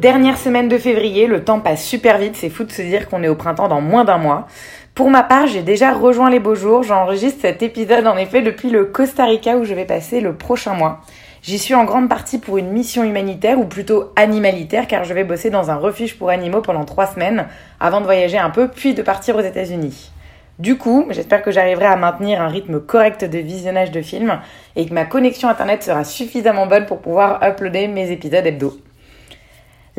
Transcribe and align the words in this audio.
Dernière 0.00 0.38
semaine 0.38 0.68
de 0.68 0.78
février, 0.78 1.26
le 1.26 1.44
temps 1.44 1.60
passe 1.60 1.84
super 1.84 2.16
vite, 2.16 2.34
c'est 2.34 2.48
fou 2.48 2.64
de 2.64 2.72
se 2.72 2.80
dire 2.80 3.06
qu'on 3.06 3.22
est 3.22 3.28
au 3.28 3.34
printemps 3.34 3.68
dans 3.68 3.82
moins 3.82 4.06
d'un 4.06 4.16
mois. 4.16 4.46
Pour 4.94 5.10
ma 5.10 5.22
part, 5.22 5.46
j'ai 5.46 5.60
déjà 5.60 5.92
rejoint 5.92 6.30
les 6.30 6.40
beaux 6.40 6.54
jours, 6.54 6.82
j'enregistre 6.82 7.42
cet 7.42 7.62
épisode 7.62 8.06
en 8.06 8.16
effet 8.16 8.40
depuis 8.40 8.70
le 8.70 8.86
Costa 8.86 9.26
Rica 9.26 9.58
où 9.58 9.64
je 9.64 9.74
vais 9.74 9.84
passer 9.84 10.22
le 10.22 10.32
prochain 10.32 10.72
mois. 10.72 11.02
J'y 11.42 11.58
suis 11.58 11.74
en 11.74 11.84
grande 11.84 12.08
partie 12.08 12.38
pour 12.38 12.56
une 12.56 12.70
mission 12.70 13.04
humanitaire 13.04 13.58
ou 13.58 13.66
plutôt 13.66 14.10
animalitaire 14.16 14.86
car 14.86 15.04
je 15.04 15.12
vais 15.12 15.22
bosser 15.22 15.50
dans 15.50 15.70
un 15.70 15.76
refuge 15.76 16.16
pour 16.16 16.30
animaux 16.30 16.62
pendant 16.62 16.86
trois 16.86 17.06
semaines 17.06 17.46
avant 17.78 18.00
de 18.00 18.06
voyager 18.06 18.38
un 18.38 18.48
peu 18.48 18.68
puis 18.68 18.94
de 18.94 19.02
partir 19.02 19.36
aux 19.36 19.42
États-Unis. 19.42 20.12
Du 20.58 20.78
coup, 20.78 21.08
j'espère 21.10 21.42
que 21.42 21.50
j'arriverai 21.50 21.84
à 21.84 21.96
maintenir 21.96 22.40
un 22.40 22.48
rythme 22.48 22.80
correct 22.80 23.26
de 23.26 23.38
visionnage 23.38 23.90
de 23.90 24.00
films 24.00 24.40
et 24.76 24.86
que 24.86 24.94
ma 24.94 25.04
connexion 25.04 25.50
internet 25.50 25.82
sera 25.82 26.04
suffisamment 26.04 26.66
bonne 26.66 26.86
pour 26.86 27.02
pouvoir 27.02 27.46
uploader 27.46 27.86
mes 27.88 28.10
épisodes 28.10 28.46
hebdo. 28.46 28.80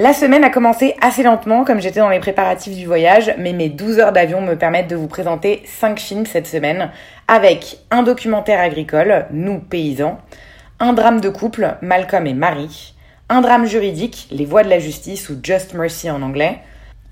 La 0.01 0.13
semaine 0.13 0.43
a 0.43 0.49
commencé 0.49 0.95
assez 0.99 1.21
lentement 1.21 1.63
comme 1.63 1.79
j'étais 1.79 1.99
dans 1.99 2.09
les 2.09 2.19
préparatifs 2.19 2.75
du 2.75 2.87
voyage, 2.87 3.35
mais 3.37 3.53
mes 3.53 3.69
12 3.69 3.99
heures 3.99 4.11
d'avion 4.11 4.41
me 4.41 4.55
permettent 4.55 4.89
de 4.89 4.95
vous 4.95 5.07
présenter 5.07 5.61
5 5.67 5.99
films 5.99 6.25
cette 6.25 6.47
semaine 6.47 6.89
avec 7.27 7.77
un 7.91 8.01
documentaire 8.01 8.59
agricole, 8.59 9.27
Nous 9.29 9.59
paysans, 9.59 10.17
un 10.79 10.93
drame 10.93 11.21
de 11.21 11.29
couple, 11.29 11.75
Malcolm 11.83 12.25
et 12.25 12.33
Marie, 12.33 12.95
un 13.29 13.41
drame 13.41 13.67
juridique, 13.67 14.27
Les 14.31 14.45
voies 14.45 14.63
de 14.63 14.69
la 14.69 14.79
justice 14.79 15.29
ou 15.29 15.35
Just 15.43 15.75
Mercy 15.75 16.09
en 16.09 16.23
anglais, 16.23 16.61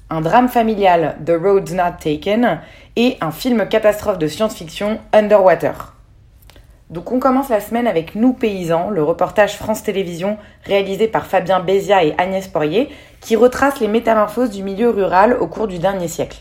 un 0.09 0.21
drame 0.21 0.49
familial, 0.49 1.15
The 1.23 1.33
Roads 1.39 1.75
Not 1.75 1.99
Taken, 2.01 2.59
et 2.95 3.17
un 3.21 3.29
film 3.29 3.67
catastrophe 3.67 4.17
de 4.17 4.25
science-fiction, 4.25 4.97
Underwater. 5.13 5.93
Donc 6.89 7.11
on 7.11 7.19
commence 7.19 7.49
la 7.49 7.59
semaine 7.59 7.85
avec 7.85 8.15
Nous 8.15 8.33
paysans, 8.33 8.89
le 8.89 9.03
reportage 9.03 9.57
France 9.57 9.83
Télévisions 9.83 10.37
réalisé 10.65 11.07
par 11.07 11.27
Fabien 11.27 11.59
Bézia 11.59 12.03
et 12.03 12.15
Agnès 12.17 12.47
Poirier, 12.47 12.89
qui 13.21 13.35
retrace 13.35 13.79
les 13.79 13.87
métamorphoses 13.87 14.49
du 14.49 14.63
milieu 14.63 14.89
rural 14.89 15.37
au 15.39 15.45
cours 15.45 15.67
du 15.67 15.77
dernier 15.77 16.07
siècle. 16.07 16.39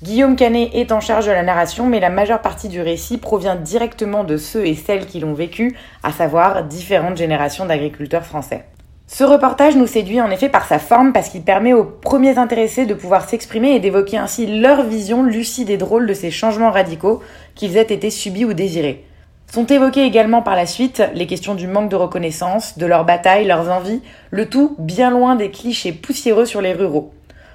Guillaume 0.00 0.36
Canet 0.36 0.70
est 0.74 0.92
en 0.92 1.00
charge 1.00 1.26
de 1.26 1.32
la 1.32 1.42
narration, 1.42 1.86
mais 1.86 1.98
la 1.98 2.08
majeure 2.08 2.40
partie 2.40 2.68
du 2.68 2.80
récit 2.80 3.18
provient 3.18 3.56
directement 3.56 4.22
de 4.22 4.36
ceux 4.36 4.64
et 4.64 4.76
celles 4.76 5.06
qui 5.06 5.18
l'ont 5.18 5.34
vécu, 5.34 5.76
à 6.04 6.12
savoir 6.12 6.62
différentes 6.62 7.16
générations 7.16 7.66
d'agriculteurs 7.66 8.24
français. 8.24 8.64
Ce 9.08 9.24
reportage 9.24 9.74
nous 9.74 9.88
séduit 9.88 10.20
en 10.20 10.30
effet 10.30 10.50
par 10.50 10.66
sa 10.66 10.78
forme 10.78 11.12
parce 11.12 11.30
qu'il 11.30 11.42
permet 11.42 11.72
aux 11.72 11.82
premiers 11.82 12.38
intéressés 12.38 12.86
de 12.86 12.94
pouvoir 12.94 13.28
s'exprimer 13.28 13.74
et 13.74 13.80
d'évoquer 13.80 14.18
ainsi 14.18 14.60
leur 14.60 14.84
vision 14.84 15.24
lucide 15.24 15.70
et 15.70 15.78
drôle 15.78 16.06
de 16.06 16.14
ces 16.14 16.30
changements 16.30 16.70
radicaux 16.70 17.20
qu'ils 17.56 17.76
aient 17.76 17.82
été 17.82 18.10
subis 18.10 18.44
ou 18.44 18.52
désirés. 18.52 19.07
Sont 19.50 19.64
évoquées 19.64 20.04
également 20.04 20.42
par 20.42 20.54
la 20.54 20.66
suite 20.66 21.02
les 21.14 21.26
questions 21.26 21.54
du 21.54 21.66
manque 21.66 21.88
de 21.88 21.96
reconnaissance, 21.96 22.76
de 22.76 22.84
leurs 22.84 23.06
batailles, 23.06 23.46
leurs 23.46 23.70
envies, 23.70 24.02
le 24.30 24.46
tout 24.46 24.76
bien 24.78 25.10
loin 25.10 25.36
des 25.36 25.50
clichés 25.50 25.92
poussiéreux 25.92 26.44
sur 26.44 26.60
les 26.60 26.74
ruraux. 26.74 27.14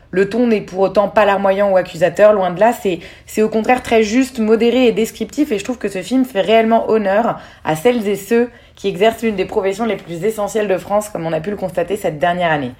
Le 0.09 0.27
ton 0.27 0.47
n'est 0.47 0.61
pour 0.61 0.79
autant 0.79 1.07
pas 1.07 1.23
larmoyant 1.25 1.71
ou 1.71 1.77
accusateur, 1.77 2.33
loin 2.33 2.49
de 2.49 2.59
là, 2.59 2.73
c'est, 2.73 3.43
au 3.43 3.49
contraire 3.49 3.83
très 3.83 4.01
juste, 4.01 4.39
modéré 4.39 4.87
et 4.87 4.91
descriptif, 4.91 5.51
et 5.51 5.59
je 5.59 5.63
trouve 5.63 5.77
que 5.77 5.87
ce 5.87 6.01
film 6.01 6.25
fait 6.25 6.41
réellement 6.41 6.89
honneur 6.89 7.39
à 7.63 7.75
celles 7.75 8.07
et 8.07 8.15
ceux 8.15 8.49
qui 8.75 8.87
exercent 8.87 9.21
l'une 9.21 9.35
des 9.35 9.45
professions 9.45 9.85
les 9.85 9.97
plus 9.97 10.23
essentielles 10.23 10.67
de 10.67 10.77
France, 10.79 11.09
comme 11.09 11.27
on 11.27 11.33
a 11.33 11.41
pu 11.41 11.51
le 11.51 11.57
constater 11.57 11.95
cette 11.95 12.17
dernière 12.17 12.51
année. 12.51 12.71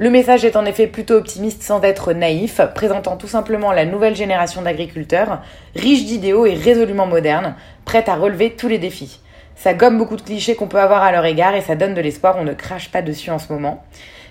Le 0.00 0.10
message 0.10 0.44
est 0.44 0.54
en 0.54 0.64
effet 0.64 0.86
plutôt 0.86 1.14
optimiste 1.14 1.64
sans 1.64 1.82
être 1.82 2.12
naïf, 2.12 2.60
présentant 2.72 3.16
tout 3.16 3.26
simplement 3.26 3.72
la 3.72 3.84
nouvelle 3.84 4.14
génération 4.14 4.62
d'agriculteurs, 4.62 5.42
riche 5.74 6.04
d'idéaux 6.04 6.46
et 6.46 6.54
résolument 6.54 7.08
modernes, 7.08 7.56
prête 7.84 8.08
à 8.08 8.14
relever 8.14 8.52
tous 8.52 8.68
les 8.68 8.78
défis. 8.78 9.18
Ça 9.56 9.74
gomme 9.74 9.98
beaucoup 9.98 10.14
de 10.14 10.22
clichés 10.22 10.54
qu'on 10.54 10.68
peut 10.68 10.78
avoir 10.78 11.02
à 11.02 11.10
leur 11.10 11.24
égard 11.24 11.56
et 11.56 11.62
ça 11.62 11.74
donne 11.74 11.94
de 11.94 12.00
l'espoir, 12.00 12.36
on 12.38 12.44
ne 12.44 12.52
crache 12.52 12.92
pas 12.92 13.02
dessus 13.02 13.32
en 13.32 13.40
ce 13.40 13.52
moment. 13.52 13.82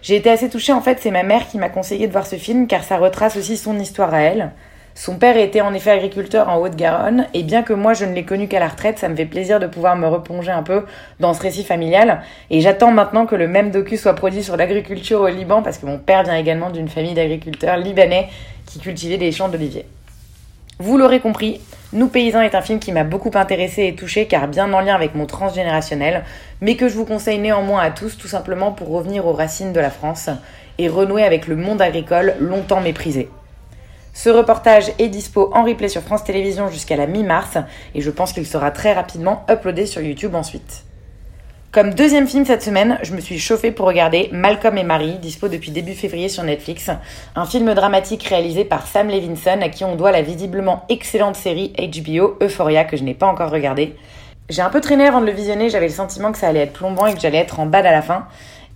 J'ai 0.02 0.16
été 0.16 0.30
assez 0.30 0.48
touchée 0.50 0.72
en 0.72 0.80
fait, 0.80 1.00
c'est 1.02 1.12
ma 1.12 1.24
mère 1.24 1.50
qui 1.50 1.58
m'a 1.58 1.68
conseillé 1.68 2.08
de 2.08 2.14
voir 2.14 2.28
ce 2.28 2.38
film 2.38 2.68
car 2.68 2.86
ça 2.86 2.96
retrace 2.96 3.36
aussi 3.36 3.58
son 3.58 3.78
histoire 3.78 4.14
à 4.14 4.22
elle. 4.22 4.52
Son 5.00 5.18
père 5.18 5.38
était 5.38 5.62
en 5.62 5.76
effet 5.76 5.92
agriculteur 5.92 6.50
en 6.50 6.58
Haute-Garonne, 6.58 7.28
et 7.36 7.44
bien 7.44 7.62
que 7.62 7.72
moi 7.72 7.94
je 7.94 8.04
ne 8.04 8.16
l'ai 8.16 8.26
connu 8.26 8.48
qu'à 8.48 8.60
la 8.60 8.68
retraite, 8.68 8.98
ça 8.98 9.08
me 9.08 9.16
fait 9.16 9.28
plaisir 9.28 9.60
de 9.60 9.68
pouvoir 9.68 9.96
me 9.96 10.08
replonger 10.08 10.50
un 10.50 10.64
peu 10.64 10.86
dans 11.20 11.36
ce 11.36 11.42
récit 11.44 11.64
familial. 11.64 12.24
Et 12.50 12.62
j'attends 12.62 12.92
maintenant 12.92 13.28
que 13.28 13.36
le 13.36 13.48
même 13.48 13.70
docu 13.70 13.96
soit 13.96 14.16
produit 14.16 14.42
sur 14.42 14.58
l'agriculture 14.58 15.22
au 15.22 15.28
Liban, 15.28 15.62
parce 15.62 15.78
que 15.78 15.86
mon 15.86 16.00
père 16.00 16.24
vient 16.24 16.36
également 16.36 16.72
d'une 16.72 16.88
famille 16.88 17.14
d'agriculteurs 17.14 17.78
libanais 17.78 18.28
qui 18.66 18.80
cultivaient 18.80 19.20
des 19.20 19.32
champs 19.32 19.50
d'oliviers. 19.50 19.86
Vous 20.80 20.98
l'aurez 20.98 21.20
compris, 21.20 21.62
Nous 21.94 22.08
Paysans 22.08 22.42
est 22.42 22.56
un 22.56 22.62
film 22.64 22.80
qui 22.80 22.92
m'a 22.92 23.04
beaucoup 23.04 23.32
intéressé 23.36 23.86
et 23.86 23.94
touché 23.94 24.26
car 24.26 24.48
bien 24.48 24.74
en 24.74 24.80
lien 24.80 24.96
avec 24.96 25.14
mon 25.14 25.28
transgénérationnel, 25.28 26.24
mais 26.60 26.76
que 26.76 26.90
je 26.90 26.96
vous 26.96 27.06
conseille 27.06 27.38
néanmoins 27.38 27.82
à 27.82 27.92
tous 27.92 28.18
tout 28.18 28.28
simplement 28.28 28.72
pour 28.72 28.90
revenir 28.90 29.28
aux 29.28 29.34
racines 29.34 29.74
de 29.74 29.80
la 29.80 29.92
France 29.92 30.32
et 30.80 30.90
renouer 30.90 31.24
avec 31.24 31.46
le 31.46 31.56
monde 31.56 31.84
agricole 31.84 32.34
longtemps 32.40 32.82
méprisé. 32.82 33.30
Ce 34.18 34.32
reportage 34.32 34.92
est 34.98 35.10
dispo 35.10 35.52
en 35.54 35.64
replay 35.64 35.90
sur 35.90 36.02
France 36.02 36.24
Télévisions 36.24 36.70
jusqu'à 36.70 36.96
la 36.96 37.06
mi-mars 37.06 37.60
et 37.94 38.02
je 38.02 38.10
pense 38.10 38.34
qu'il 38.34 38.48
sera 38.48 38.72
très 38.72 38.92
rapidement 38.94 39.46
uploadé 39.48 39.86
sur 39.86 40.02
YouTube 40.02 40.34
ensuite. 40.34 40.86
Comme 41.72 41.94
deuxième 41.94 42.28
film 42.28 42.44
cette 42.44 42.64
semaine, 42.64 42.98
je 43.04 43.14
me 43.14 43.22
suis 43.22 43.38
chauffée 43.38 43.72
pour 43.72 43.86
regarder 43.86 44.30
Malcolm 44.32 44.76
et 44.80 44.84
Marie, 44.84 45.20
dispo 45.20 45.50
depuis 45.50 45.70
début 45.70 45.94
février 45.94 46.30
sur 46.30 46.42
Netflix, 46.42 46.90
un 47.36 47.46
film 47.46 47.76
dramatique 47.76 48.24
réalisé 48.24 48.66
par 48.66 48.88
Sam 48.88 49.08
Levinson 49.08 49.62
à 49.62 49.70
qui 49.70 49.86
on 49.86 49.96
doit 49.96 50.12
la 50.12 50.24
visiblement 50.24 50.84
excellente 50.90 51.36
série 51.36 51.74
HBO 51.78 52.40
Euphoria 52.42 52.86
que 52.86 52.98
je 52.98 53.04
n'ai 53.04 53.14
pas 53.14 53.28
encore 53.28 53.52
regardée. 53.52 53.96
J'ai 54.50 54.64
un 54.64 54.72
peu 54.72 54.82
traîné 54.82 55.06
avant 55.06 55.22
de 55.22 55.28
le 55.28 55.32
visionner, 55.32 55.70
j'avais 55.70 55.90
le 55.90 55.94
sentiment 55.94 56.32
que 56.32 56.40
ça 56.40 56.48
allait 56.48 56.62
être 56.62 56.74
plombant 56.74 57.06
et 57.06 57.14
que 57.14 57.20
j'allais 57.20 57.38
être 57.38 57.60
en 57.60 57.68
bad 57.68 57.86
à 57.86 57.92
la 57.92 58.02
fin. 58.02 58.26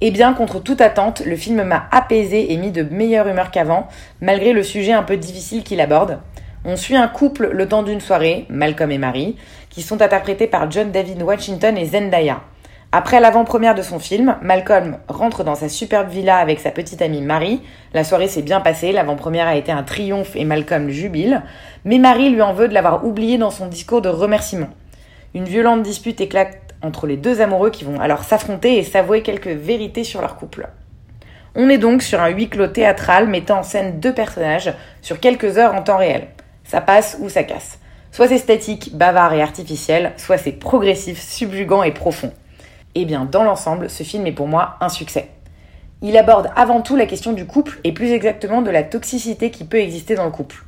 Et 0.04 0.10
bien, 0.10 0.34
contre 0.34 0.60
toute 0.60 0.82
attente, 0.82 1.22
le 1.24 1.36
film 1.36 1.62
m'a 1.62 1.88
apaisé 1.92 2.52
et 2.52 2.58
mis 2.58 2.72
de 2.72 2.82
meilleure 2.82 3.28
humeur 3.28 3.52
qu'avant, 3.52 3.88
malgré 4.20 4.52
le 4.52 4.64
sujet 4.64 4.94
un 4.94 5.04
peu 5.04 5.16
difficile 5.16 5.64
qu'il 5.64 5.80
aborde. 5.80 6.18
On 6.66 6.76
suit 6.76 6.96
un 6.96 7.08
couple 7.08 7.50
le 7.52 7.68
temps 7.68 7.84
d'une 7.84 8.02
soirée, 8.02 8.48
Malcolm 8.50 8.92
et 8.92 8.98
Marie, 8.98 9.36
qui 9.70 9.84
sont 9.84 10.02
interprétés 10.02 10.48
par 10.48 10.72
John 10.72 10.92
David 10.92 11.22
Washington 11.22 11.78
et 11.78 11.86
Zendaya. 11.86 12.42
Après 12.92 13.20
l'avant-première 13.20 13.76
de 13.76 13.84
son 13.84 14.00
film, 14.00 14.38
Malcolm 14.42 14.98
rentre 15.08 15.44
dans 15.44 15.56
sa 15.56 15.70
superbe 15.70 16.10
villa 16.10 16.38
avec 16.38 16.60
sa 16.60 16.72
petite 16.72 17.02
amie 17.04 17.22
Marie. 17.22 17.62
La 17.94 18.04
soirée 18.04 18.28
s'est 18.28 18.42
bien 18.42 18.60
passée, 18.60 18.92
l'avant-première 18.92 19.48
a 19.48 19.56
été 19.56 19.72
un 19.72 19.84
triomphe 19.84 20.36
et 20.36 20.46
Malcolm 20.46 20.90
jubile, 20.90 21.44
mais 21.86 22.00
Marie 22.00 22.32
lui 22.32 22.42
en 22.42 22.54
veut 22.54 22.68
de 22.68 22.74
l'avoir 22.74 23.06
oublié 23.06 23.38
dans 23.38 23.52
son 23.52 23.68
discours 23.68 24.02
de 24.02 24.10
remerciement. 24.10 24.70
Une 25.34 25.46
violente 25.46 25.84
dispute 25.84 26.20
éclate 26.20 26.58
entre 26.82 27.08
les 27.08 27.18
deux 27.18 27.42
amoureux 27.42 27.70
qui 27.70 27.84
vont 27.84 28.00
alors 28.00 28.24
s'affronter 28.24 28.78
et 28.78 28.84
s'avouer 28.84 29.22
quelques 29.22 29.48
vérités 29.48 30.04
sur 30.04 30.22
leur 30.22 30.36
couple. 30.36 30.70
On 31.56 31.70
est 31.70 31.78
donc 31.78 32.02
sur 32.02 32.22
un 32.22 32.30
huis 32.30 32.50
clos 32.50 32.68
théâtral 32.68 33.28
mettant 33.28 33.60
en 33.60 33.64
scène 33.64 34.00
deux 34.00 34.14
personnages 34.14 34.74
sur 35.02 35.20
quelques 35.20 35.58
heures 35.58 35.76
en 35.76 35.82
temps 35.82 35.98
réel. 35.98 36.28
Ça 36.64 36.80
passe 36.80 37.18
ou 37.20 37.28
ça 37.28 37.44
casse. 37.44 37.80
Soit 38.12 38.28
c'est 38.28 38.38
statique, 38.38 38.96
bavard 38.96 39.34
et 39.34 39.42
artificiel, 39.42 40.14
soit 40.18 40.38
c'est 40.38 40.52
progressif, 40.52 41.22
subjugant 41.22 41.84
et 41.84 41.92
profond. 41.92 42.32
Eh 42.96 43.06
bien, 43.06 43.26
dans 43.26 43.44
l'ensemble, 43.44 43.90
ce 43.90 44.04
film 44.04 44.28
est 44.28 44.34
pour 44.34 44.48
moi 44.48 44.76
un 44.82 44.90
succès. 44.90 45.30
Il 46.02 46.18
aborde 46.18 46.52
avant 46.56 46.82
tout 46.82 46.96
la 46.96 47.06
question 47.06 47.32
du 47.32 47.46
couple 47.46 47.80
et 47.84 47.94
plus 47.94 48.12
exactement 48.12 48.62
de 48.62 48.72
la 48.72 48.84
toxicité 48.84 49.52
qui 49.52 49.66
peut 49.66 49.80
exister 49.80 50.16
dans 50.16 50.26
le 50.26 50.32
couple. 50.32 50.64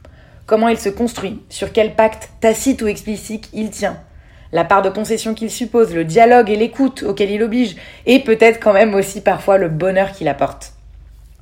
Comment 0.45 0.67
il 0.67 0.77
se 0.77 0.89
construit, 0.89 1.41
sur 1.49 1.71
quel 1.71 1.95
pacte, 1.95 2.29
tacite 2.39 2.81
ou 2.81 2.87
explicite, 2.87 3.49
il 3.53 3.69
tient, 3.69 3.97
la 4.53 4.63
part 4.63 4.83
de 4.83 4.89
concession 4.89 5.33
qu'il 5.33 5.51
suppose, 5.51 5.93
le 5.93 6.05
dialogue 6.05 6.49
et 6.49 6.55
l'écoute 6.55 7.03
auquel 7.03 7.31
il 7.31 7.43
oblige, 7.43 7.75
et 8.05 8.19
peut-être 8.19 8.61
quand 8.61 8.71
même 8.71 8.93
aussi 8.93 9.19
parfois 9.19 9.57
le 9.57 9.67
bonheur 9.67 10.11
qu'il 10.11 10.29
apporte. 10.29 10.73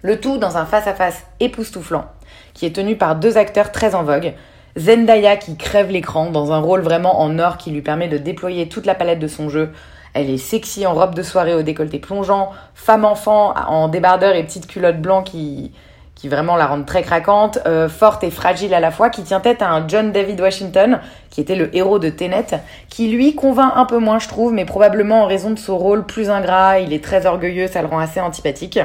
Le 0.01 0.19
tout 0.19 0.37
dans 0.37 0.57
un 0.57 0.65
face-à-face 0.65 1.25
époustouflant, 1.41 2.05
qui 2.53 2.65
est 2.65 2.75
tenu 2.75 2.95
par 2.95 3.17
deux 3.17 3.37
acteurs 3.37 3.71
très 3.71 3.93
en 3.93 4.03
vogue. 4.03 4.33
Zendaya 4.77 5.35
qui 5.35 5.57
crève 5.57 5.91
l'écran 5.91 6.31
dans 6.31 6.53
un 6.53 6.59
rôle 6.59 6.81
vraiment 6.81 7.19
en 7.19 7.37
or 7.37 7.57
qui 7.57 7.71
lui 7.71 7.81
permet 7.81 8.07
de 8.07 8.17
déployer 8.17 8.69
toute 8.69 8.85
la 8.85 8.95
palette 8.95 9.19
de 9.19 9.27
son 9.27 9.49
jeu. 9.49 9.73
Elle 10.13 10.29
est 10.29 10.37
sexy 10.37 10.87
en 10.87 10.93
robe 10.93 11.13
de 11.13 11.21
soirée 11.21 11.53
au 11.53 11.61
décolleté 11.61 11.99
plongeant, 11.99 12.51
femme-enfant 12.73 13.53
en 13.67 13.89
débardeur 13.89 14.35
et 14.35 14.43
petite 14.45 14.67
culotte 14.67 15.01
blanc 15.01 15.23
qui, 15.23 15.73
qui 16.15 16.29
vraiment 16.29 16.55
la 16.55 16.67
rendent 16.67 16.85
très 16.85 17.01
craquante, 17.01 17.59
euh, 17.65 17.89
forte 17.89 18.23
et 18.23 18.29
fragile 18.29 18.73
à 18.73 18.79
la 18.79 18.91
fois, 18.91 19.09
qui 19.09 19.23
tient 19.23 19.39
tête 19.39 19.61
à 19.61 19.69
un 19.69 19.87
John 19.87 20.11
David 20.11 20.39
Washington, 20.39 20.99
qui 21.29 21.41
était 21.41 21.55
le 21.55 21.75
héros 21.75 21.97
de 21.97 22.09
Tenet, 22.09 22.61
qui 22.89 23.09
lui 23.09 23.33
convainc 23.33 23.73
un 23.75 23.85
peu 23.85 23.97
moins, 23.97 24.19
je 24.19 24.27
trouve, 24.27 24.53
mais 24.53 24.65
probablement 24.65 25.23
en 25.23 25.25
raison 25.25 25.49
de 25.49 25.59
son 25.59 25.77
rôle 25.77 26.05
plus 26.05 26.29
ingrat, 26.29 26.79
il 26.79 26.93
est 26.93 27.03
très 27.03 27.25
orgueilleux, 27.25 27.67
ça 27.67 27.81
le 27.81 27.87
rend 27.87 27.99
assez 27.99 28.19
antipathique. 28.19 28.79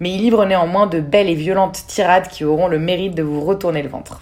Mais 0.00 0.10
il 0.10 0.18
livre 0.18 0.44
néanmoins 0.44 0.86
de 0.86 1.00
belles 1.00 1.30
et 1.30 1.34
violentes 1.34 1.84
tirades 1.86 2.28
qui 2.28 2.44
auront 2.44 2.68
le 2.68 2.78
mérite 2.78 3.14
de 3.14 3.22
vous 3.22 3.40
retourner 3.40 3.82
le 3.82 3.88
ventre. 3.88 4.20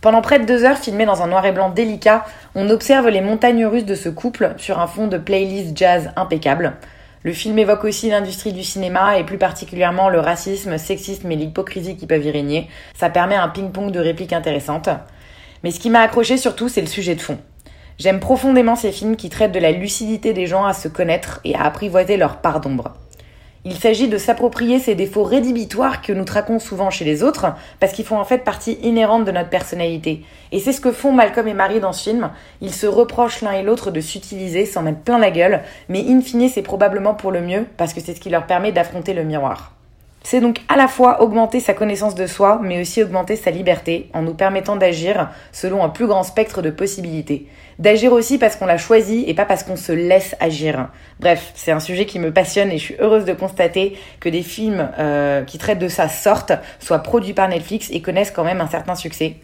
Pendant 0.00 0.22
près 0.22 0.38
de 0.38 0.44
deux 0.44 0.64
heures, 0.64 0.78
filmées 0.78 1.06
dans 1.06 1.22
un 1.22 1.26
noir 1.26 1.44
et 1.44 1.52
blanc 1.52 1.70
délicat, 1.70 2.24
on 2.54 2.70
observe 2.70 3.08
les 3.08 3.20
montagnes 3.20 3.66
russes 3.66 3.84
de 3.84 3.96
ce 3.96 4.08
couple 4.08 4.54
sur 4.56 4.78
un 4.78 4.86
fond 4.86 5.08
de 5.08 5.18
playlist 5.18 5.76
jazz 5.76 6.10
impeccable. 6.14 6.74
Le 7.24 7.32
film 7.32 7.58
évoque 7.58 7.84
aussi 7.84 8.10
l'industrie 8.10 8.52
du 8.52 8.62
cinéma 8.62 9.18
et 9.18 9.24
plus 9.24 9.38
particulièrement 9.38 10.08
le 10.08 10.20
racisme, 10.20 10.78
sexisme 10.78 11.30
et 11.32 11.36
l'hypocrisie 11.36 11.96
qui 11.96 12.06
peuvent 12.06 12.24
y 12.24 12.30
régner. 12.30 12.68
Ça 12.94 13.10
permet 13.10 13.34
un 13.34 13.48
ping-pong 13.48 13.90
de 13.90 13.98
répliques 13.98 14.32
intéressantes. 14.32 14.88
Mais 15.64 15.72
ce 15.72 15.80
qui 15.80 15.90
m'a 15.90 16.00
accroché 16.00 16.36
surtout, 16.36 16.68
c'est 16.68 16.80
le 16.80 16.86
sujet 16.86 17.16
de 17.16 17.20
fond. 17.20 17.38
J'aime 17.98 18.20
profondément 18.20 18.76
ces 18.76 18.92
films 18.92 19.16
qui 19.16 19.30
traitent 19.30 19.50
de 19.50 19.58
la 19.58 19.72
lucidité 19.72 20.32
des 20.32 20.46
gens 20.46 20.64
à 20.64 20.72
se 20.72 20.86
connaître 20.86 21.40
et 21.44 21.56
à 21.56 21.64
apprivoiser 21.64 22.16
leur 22.16 22.40
part 22.40 22.60
d'ombre. 22.60 22.94
Il 23.64 23.74
s'agit 23.74 24.08
de 24.08 24.18
s'approprier 24.18 24.78
ces 24.78 24.94
défauts 24.94 25.24
rédhibitoires 25.24 26.00
que 26.00 26.12
nous 26.12 26.24
traquons 26.24 26.58
souvent 26.58 26.90
chez 26.90 27.04
les 27.04 27.22
autres, 27.22 27.46
parce 27.80 27.92
qu'ils 27.92 28.04
font 28.04 28.18
en 28.18 28.24
fait 28.24 28.38
partie 28.38 28.78
inhérente 28.82 29.24
de 29.24 29.32
notre 29.32 29.50
personnalité. 29.50 30.24
Et 30.52 30.60
c'est 30.60 30.72
ce 30.72 30.80
que 30.80 30.92
font 30.92 31.12
Malcolm 31.12 31.48
et 31.48 31.54
Marie 31.54 31.80
dans 31.80 31.92
ce 31.92 32.08
film. 32.08 32.30
Ils 32.60 32.74
se 32.74 32.86
reprochent 32.86 33.42
l'un 33.42 33.52
et 33.52 33.62
l'autre 33.62 33.90
de 33.90 34.00
s'utiliser, 34.00 34.64
s'en 34.64 34.82
mettre 34.82 35.00
plein 35.00 35.18
la 35.18 35.30
gueule, 35.30 35.62
mais 35.88 36.04
in 36.08 36.20
fine 36.20 36.48
c'est 36.48 36.62
probablement 36.62 37.14
pour 37.14 37.32
le 37.32 37.40
mieux, 37.40 37.66
parce 37.76 37.92
que 37.92 38.00
c'est 38.00 38.14
ce 38.14 38.20
qui 38.20 38.30
leur 38.30 38.46
permet 38.46 38.72
d'affronter 38.72 39.12
le 39.12 39.24
miroir. 39.24 39.77
C'est 40.30 40.42
donc 40.42 40.60
à 40.68 40.76
la 40.76 40.88
fois 40.88 41.22
augmenter 41.22 41.58
sa 41.58 41.72
connaissance 41.72 42.14
de 42.14 42.26
soi, 42.26 42.60
mais 42.62 42.82
aussi 42.82 43.02
augmenter 43.02 43.34
sa 43.34 43.50
liberté, 43.50 44.10
en 44.12 44.20
nous 44.20 44.34
permettant 44.34 44.76
d'agir 44.76 45.30
selon 45.52 45.82
un 45.82 45.88
plus 45.88 46.06
grand 46.06 46.22
spectre 46.22 46.60
de 46.60 46.68
possibilités. 46.68 47.46
D'agir 47.78 48.12
aussi 48.12 48.36
parce 48.36 48.54
qu'on 48.54 48.66
l'a 48.66 48.76
choisi 48.76 49.24
et 49.26 49.32
pas 49.32 49.46
parce 49.46 49.62
qu'on 49.62 49.76
se 49.76 49.90
laisse 49.90 50.36
agir. 50.38 50.90
Bref, 51.18 51.52
c'est 51.54 51.72
un 51.72 51.80
sujet 51.80 52.04
qui 52.04 52.18
me 52.18 52.30
passionne 52.30 52.70
et 52.70 52.76
je 52.76 52.82
suis 52.82 52.96
heureuse 52.98 53.24
de 53.24 53.32
constater 53.32 53.96
que 54.20 54.28
des 54.28 54.42
films 54.42 54.90
euh, 54.98 55.44
qui 55.44 55.56
traitent 55.56 55.78
de 55.78 55.88
sa 55.88 56.10
sorte 56.10 56.52
soient 56.78 56.98
produits 56.98 57.32
par 57.32 57.48
Netflix 57.48 57.88
et 57.90 58.02
connaissent 58.02 58.30
quand 58.30 58.44
même 58.44 58.60
un 58.60 58.68
certain 58.68 58.96
succès. 58.96 59.36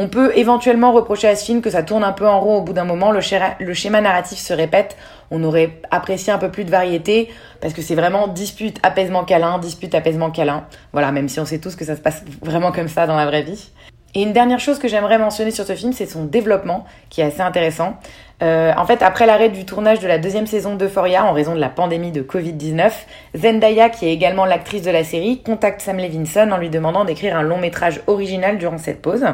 On 0.00 0.06
peut 0.06 0.30
éventuellement 0.36 0.92
reprocher 0.92 1.26
à 1.26 1.34
ce 1.34 1.44
film 1.44 1.60
que 1.60 1.70
ça 1.70 1.82
tourne 1.82 2.04
un 2.04 2.12
peu 2.12 2.24
en 2.24 2.38
rond 2.38 2.58
au 2.58 2.62
bout 2.62 2.72
d'un 2.72 2.84
moment, 2.84 3.10
le, 3.10 3.20
schéma 3.20 4.00
narratif 4.00 4.38
se 4.38 4.52
répète, 4.52 4.96
on 5.30 5.42
aurait 5.44 5.80
apprécié 5.90 6.32
un 6.32 6.38
peu 6.38 6.50
plus 6.50 6.64
de 6.64 6.70
variété, 6.70 7.28
parce 7.60 7.74
que 7.74 7.82
c'est 7.82 7.94
vraiment 7.94 8.28
dispute, 8.28 8.78
apaisement, 8.82 9.24
câlin, 9.24 9.58
dispute, 9.58 9.94
apaisement, 9.94 10.30
câlin. 10.30 10.66
Voilà, 10.92 11.12
même 11.12 11.28
si 11.28 11.40
on 11.40 11.44
sait 11.44 11.58
tous 11.58 11.76
que 11.76 11.84
ça 11.84 11.96
se 11.96 12.00
passe 12.00 12.24
vraiment 12.42 12.72
comme 12.72 12.88
ça 12.88 13.06
dans 13.06 13.16
la 13.16 13.26
vraie 13.26 13.42
vie. 13.42 13.70
Et 14.14 14.22
une 14.22 14.32
dernière 14.32 14.58
chose 14.58 14.78
que 14.78 14.88
j'aimerais 14.88 15.18
mentionner 15.18 15.50
sur 15.50 15.66
ce 15.66 15.74
film, 15.74 15.92
c'est 15.92 16.06
son 16.06 16.24
développement, 16.24 16.86
qui 17.10 17.20
est 17.20 17.24
assez 17.24 17.42
intéressant. 17.42 17.96
Euh, 18.42 18.72
en 18.76 18.86
fait, 18.86 19.02
après 19.02 19.26
l'arrêt 19.26 19.50
du 19.50 19.64
tournage 19.66 20.00
de 20.00 20.08
la 20.08 20.18
deuxième 20.18 20.46
saison 20.46 20.76
d'Euphoria 20.76 21.24
en 21.24 21.32
raison 21.32 21.54
de 21.54 21.60
la 21.60 21.68
pandémie 21.68 22.12
de 22.12 22.22
Covid-19, 22.22 22.90
Zendaya, 23.36 23.90
qui 23.90 24.06
est 24.06 24.12
également 24.12 24.46
l'actrice 24.46 24.82
de 24.82 24.90
la 24.90 25.04
série, 25.04 25.42
contacte 25.42 25.82
Sam 25.82 25.98
Levinson 25.98 26.50
en 26.52 26.56
lui 26.56 26.70
demandant 26.70 27.04
d'écrire 27.04 27.36
un 27.36 27.42
long 27.42 27.58
métrage 27.58 28.00
original 28.06 28.56
durant 28.56 28.78
cette 28.78 29.02
pause. 29.02 29.26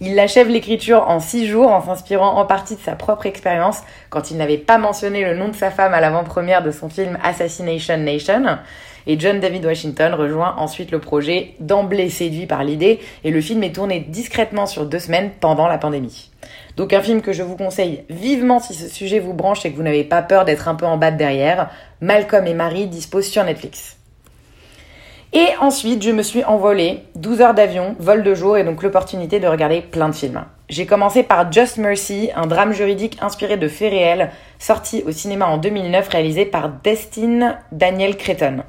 Il 0.00 0.18
achève 0.18 0.48
l'écriture 0.48 1.08
en 1.08 1.20
six 1.20 1.46
jours 1.46 1.70
en 1.70 1.80
s'inspirant 1.80 2.36
en 2.36 2.44
partie 2.44 2.76
de 2.76 2.80
sa 2.80 2.94
propre 2.94 3.26
expérience 3.26 3.82
quand 4.10 4.30
il 4.30 4.36
n'avait 4.36 4.58
pas 4.58 4.76
mentionné 4.76 5.24
le 5.24 5.34
nom 5.34 5.48
de 5.48 5.54
sa 5.54 5.70
femme 5.70 5.94
à 5.94 6.00
l'avant-première 6.00 6.62
de 6.62 6.70
son 6.70 6.88
film 6.88 7.18
Assassination 7.22 7.96
Nation. 7.98 8.58
Et 9.06 9.18
John 9.18 9.40
David 9.40 9.66
Washington 9.66 10.14
rejoint 10.14 10.54
ensuite 10.58 10.90
le 10.90 10.98
projet, 10.98 11.54
d'emblée 11.60 12.08
séduit 12.10 12.46
par 12.46 12.64
l'idée, 12.64 13.00
et 13.22 13.30
le 13.30 13.40
film 13.40 13.62
est 13.62 13.74
tourné 13.74 14.00
discrètement 14.00 14.66
sur 14.66 14.86
deux 14.86 14.98
semaines 14.98 15.30
pendant 15.40 15.66
la 15.66 15.78
pandémie. 15.78 16.30
Donc 16.76 16.92
un 16.92 17.02
film 17.02 17.20
que 17.20 17.32
je 17.32 17.42
vous 17.42 17.56
conseille 17.56 18.04
vivement 18.10 18.60
si 18.60 18.74
ce 18.74 18.88
sujet 18.88 19.20
vous 19.20 19.34
branche 19.34 19.64
et 19.64 19.70
que 19.70 19.76
vous 19.76 19.82
n'avez 19.82 20.04
pas 20.04 20.22
peur 20.22 20.44
d'être 20.44 20.68
un 20.68 20.74
peu 20.74 20.86
en 20.86 20.96
bas 20.96 21.10
de 21.10 21.18
derrière. 21.18 21.70
Malcolm 22.00 22.46
et 22.46 22.54
Marie 22.54 22.86
disposent 22.86 23.28
sur 23.28 23.44
Netflix. 23.44 23.96
Et 25.36 25.48
ensuite, 25.60 26.00
je 26.02 26.12
me 26.12 26.22
suis 26.22 26.44
envolée, 26.44 27.02
12 27.16 27.40
heures 27.40 27.54
d'avion, 27.54 27.96
vol 27.98 28.22
de 28.22 28.34
jour 28.36 28.56
et 28.56 28.62
donc 28.62 28.84
l'opportunité 28.84 29.40
de 29.40 29.48
regarder 29.48 29.80
plein 29.80 30.08
de 30.08 30.14
films. 30.14 30.44
J'ai 30.68 30.86
commencé 30.86 31.24
par 31.24 31.50
Just 31.50 31.76
Mercy, 31.76 32.30
un 32.36 32.46
drame 32.46 32.72
juridique 32.72 33.18
inspiré 33.20 33.56
de 33.56 33.66
faits 33.66 33.90
réels, 33.90 34.30
sorti 34.60 35.02
au 35.04 35.10
cinéma 35.10 35.46
en 35.46 35.58
2009, 35.58 36.08
réalisé 36.08 36.46
par 36.46 36.68
Destin 36.68 37.58
Daniel 37.72 38.16
Cretton. 38.16 38.62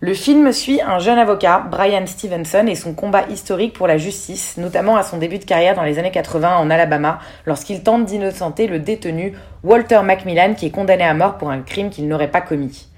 Le 0.00 0.12
film 0.12 0.52
suit 0.52 0.80
un 0.82 0.98
jeune 0.98 1.18
avocat, 1.18 1.64
Brian 1.70 2.06
Stevenson, 2.06 2.66
et 2.66 2.74
son 2.74 2.94
combat 2.94 3.26
historique 3.30 3.72
pour 3.72 3.86
la 3.86 3.96
justice, 3.96 4.56
notamment 4.56 4.96
à 4.96 5.04
son 5.04 5.18
début 5.18 5.38
de 5.38 5.44
carrière 5.44 5.76
dans 5.76 5.84
les 5.84 6.00
années 6.00 6.10
80 6.10 6.56
en 6.56 6.68
Alabama, 6.68 7.20
lorsqu'il 7.46 7.82
tente 7.82 8.04
d'innocenter 8.04 8.66
le 8.66 8.80
détenu 8.80 9.34
Walter 9.62 10.00
Macmillan 10.02 10.54
qui 10.54 10.66
est 10.66 10.70
condamné 10.70 11.04
à 11.04 11.14
mort 11.14 11.38
pour 11.38 11.50
un 11.50 11.60
crime 11.60 11.90
qu'il 11.90 12.08
n'aurait 12.08 12.30
pas 12.30 12.40
commis. 12.40 12.88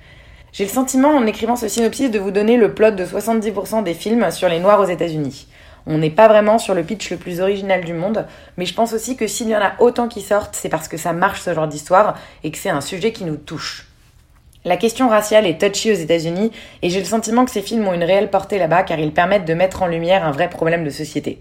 J'ai 0.53 0.65
le 0.65 0.71
sentiment, 0.71 1.11
en 1.11 1.27
écrivant 1.27 1.55
ce 1.55 1.69
synopsis, 1.69 2.11
de 2.11 2.19
vous 2.19 2.31
donner 2.31 2.57
le 2.57 2.73
plot 2.73 2.93
de 2.93 3.05
70% 3.05 3.83
des 3.83 3.95
films 3.95 4.31
sur 4.31 4.49
les 4.49 4.59
Noirs 4.59 4.81
aux 4.81 4.87
États-Unis. 4.87 5.49
On 5.87 5.99
n'est 5.99 6.11
pas 6.11 6.29
vraiment 6.29 6.59
sur 6.59 6.75
le 6.75 6.83
pitch 6.83 7.11
le 7.11 7.19
plus 7.19 7.41
original 7.41 7.85
du 7.85 7.93
monde, 7.93 8.27
mais 8.57 8.65
je 8.65 8.75
pense 8.75 8.95
aussi 8.95 9.17
que 9.17 9.27
s'il 9.27 9.49
y 9.49 9.57
en 9.57 9.61
a 9.61 9.75
autant 9.81 10.09
qui 10.09 10.23
sortent, 10.23 10.57
c'est 10.57 10.71
parce 10.71 10.89
que 10.89 10.97
ça 10.97 11.13
marche 11.13 11.43
ce 11.43 11.55
genre 11.55 11.69
d'histoire 11.69 12.17
et 12.43 12.51
que 12.51 12.59
c'est 12.59 12.71
un 12.71 12.81
sujet 12.81 13.13
qui 13.13 13.25
nous 13.25 13.37
touche. 13.37 13.87
La 14.67 14.77
question 14.77 15.09
raciale 15.09 15.47
est 15.47 15.61
touchy 15.61 15.93
aux 15.93 15.95
États-Unis 15.95 16.51
et 16.83 16.91
j'ai 16.91 16.99
le 16.99 17.05
sentiment 17.05 17.45
que 17.45 17.53
ces 17.53 17.63
films 17.63 17.87
ont 17.87 17.93
une 17.93 18.03
réelle 18.03 18.31
portée 18.31 18.59
là-bas 18.59 18.83
car 18.83 18.99
ils 18.99 19.13
permettent 19.13 19.45
de 19.45 19.55
mettre 19.55 19.85
en 19.85 19.87
lumière 19.87 20.27
un 20.27 20.33
vrai 20.33 20.51
problème 20.51 20.83
de 20.83 20.91
société. 20.91 21.39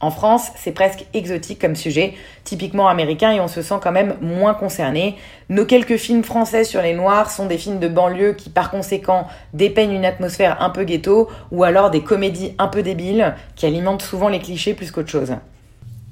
En 0.00 0.10
France, 0.10 0.48
c'est 0.56 0.72
presque 0.72 1.04
exotique 1.12 1.60
comme 1.60 1.76
sujet, 1.76 2.14
typiquement 2.44 2.88
américain, 2.88 3.30
et 3.30 3.40
on 3.40 3.48
se 3.48 3.60
sent 3.60 3.74
quand 3.82 3.92
même 3.92 4.14
moins 4.22 4.54
concerné. 4.54 5.16
Nos 5.50 5.66
quelques 5.66 5.98
films 5.98 6.24
français 6.24 6.64
sur 6.64 6.80
les 6.80 6.94
Noirs 6.94 7.30
sont 7.30 7.44
des 7.44 7.58
films 7.58 7.78
de 7.78 7.88
banlieue 7.88 8.32
qui, 8.32 8.48
par 8.48 8.70
conséquent, 8.70 9.26
dépeignent 9.52 9.92
une 9.92 10.06
atmosphère 10.06 10.62
un 10.62 10.70
peu 10.70 10.84
ghetto, 10.84 11.28
ou 11.50 11.62
alors 11.62 11.90
des 11.90 12.02
comédies 12.02 12.54
un 12.58 12.68
peu 12.68 12.82
débiles 12.82 13.34
qui 13.54 13.66
alimentent 13.66 14.02
souvent 14.02 14.28
les 14.28 14.40
clichés 14.40 14.72
plus 14.72 14.90
qu'autre 14.90 15.10
chose. 15.10 15.34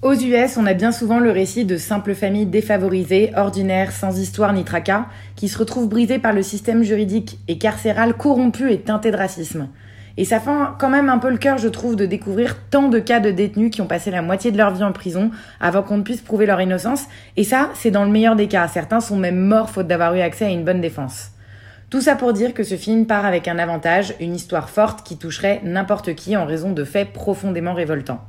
Aux 0.05 0.13
US, 0.13 0.59
on 0.59 0.67
a 0.67 0.75
bien 0.75 0.93
souvent 0.93 1.19
le 1.19 1.31
récit 1.31 1.65
de 1.65 1.79
simples 1.79 2.15
familles 2.15 2.45
défavorisées, 2.45 3.33
ordinaires, 3.39 3.91
sans 3.91 4.19
histoire 4.19 4.53
ni 4.53 4.63
tracas, 4.63 5.07
qui 5.35 5.49
se 5.49 5.57
retrouvent 5.57 5.89
brisées 5.89 6.19
par 6.19 6.35
le 6.35 6.43
système 6.43 6.83
juridique 6.83 7.39
et 7.49 7.57
carcéral 7.57 8.13
corrompu 8.13 8.71
et 8.71 8.81
teinté 8.81 9.11
de 9.11 9.17
racisme. 9.17 9.69
Et 10.19 10.27
ça 10.27 10.41
fait 10.41 10.51
quand 10.79 10.91
même 10.91 11.09
un 11.09 11.17
peu 11.17 11.31
le 11.31 11.39
cœur, 11.39 11.57
je 11.57 11.69
trouve, 11.69 11.97
de 11.97 12.05
découvrir 12.05 12.59
tant 12.69 12.91
de 12.91 12.99
cas 12.99 13.19
de 13.19 13.31
détenus 13.31 13.71
qui 13.71 13.81
ont 13.81 13.87
passé 13.87 14.11
la 14.11 14.21
moitié 14.21 14.53
de 14.53 14.59
leur 14.59 14.75
vie 14.75 14.85
en 14.85 14.93
prison 14.93 15.31
avant 15.59 15.83
qu'on 15.83 15.97
ne 15.97 16.03
puisse 16.03 16.21
prouver 16.21 16.45
leur 16.45 16.61
innocence. 16.61 17.07
Et 17.39 17.45
ça, 17.45 17.71
c'est 17.73 17.91
dans 17.91 18.05
le 18.05 18.11
meilleur 18.11 18.37
des 18.37 18.47
cas. 18.47 18.69
Certains 18.69 19.01
sont 19.01 19.17
même 19.17 19.41
morts 19.41 19.71
faute 19.71 19.87
d'avoir 19.87 20.15
eu 20.15 20.21
accès 20.21 20.45
à 20.45 20.51
une 20.51 20.65
bonne 20.65 20.83
défense. 20.83 21.31
Tout 21.89 22.03
ça 22.03 22.15
pour 22.15 22.35
dire 22.35 22.53
que 22.53 22.63
ce 22.63 22.77
film 22.77 23.07
part 23.07 23.25
avec 23.25 23.49
un 23.49 23.59
avantage, 23.59 24.15
une 24.21 24.35
histoire 24.35 24.69
forte 24.69 25.07
qui 25.07 25.17
toucherait 25.17 25.63
n'importe 25.65 26.15
qui 26.15 26.37
en 26.37 26.45
raison 26.45 26.73
de 26.73 26.85
faits 26.85 27.15
profondément 27.15 27.73
révoltants. 27.73 28.21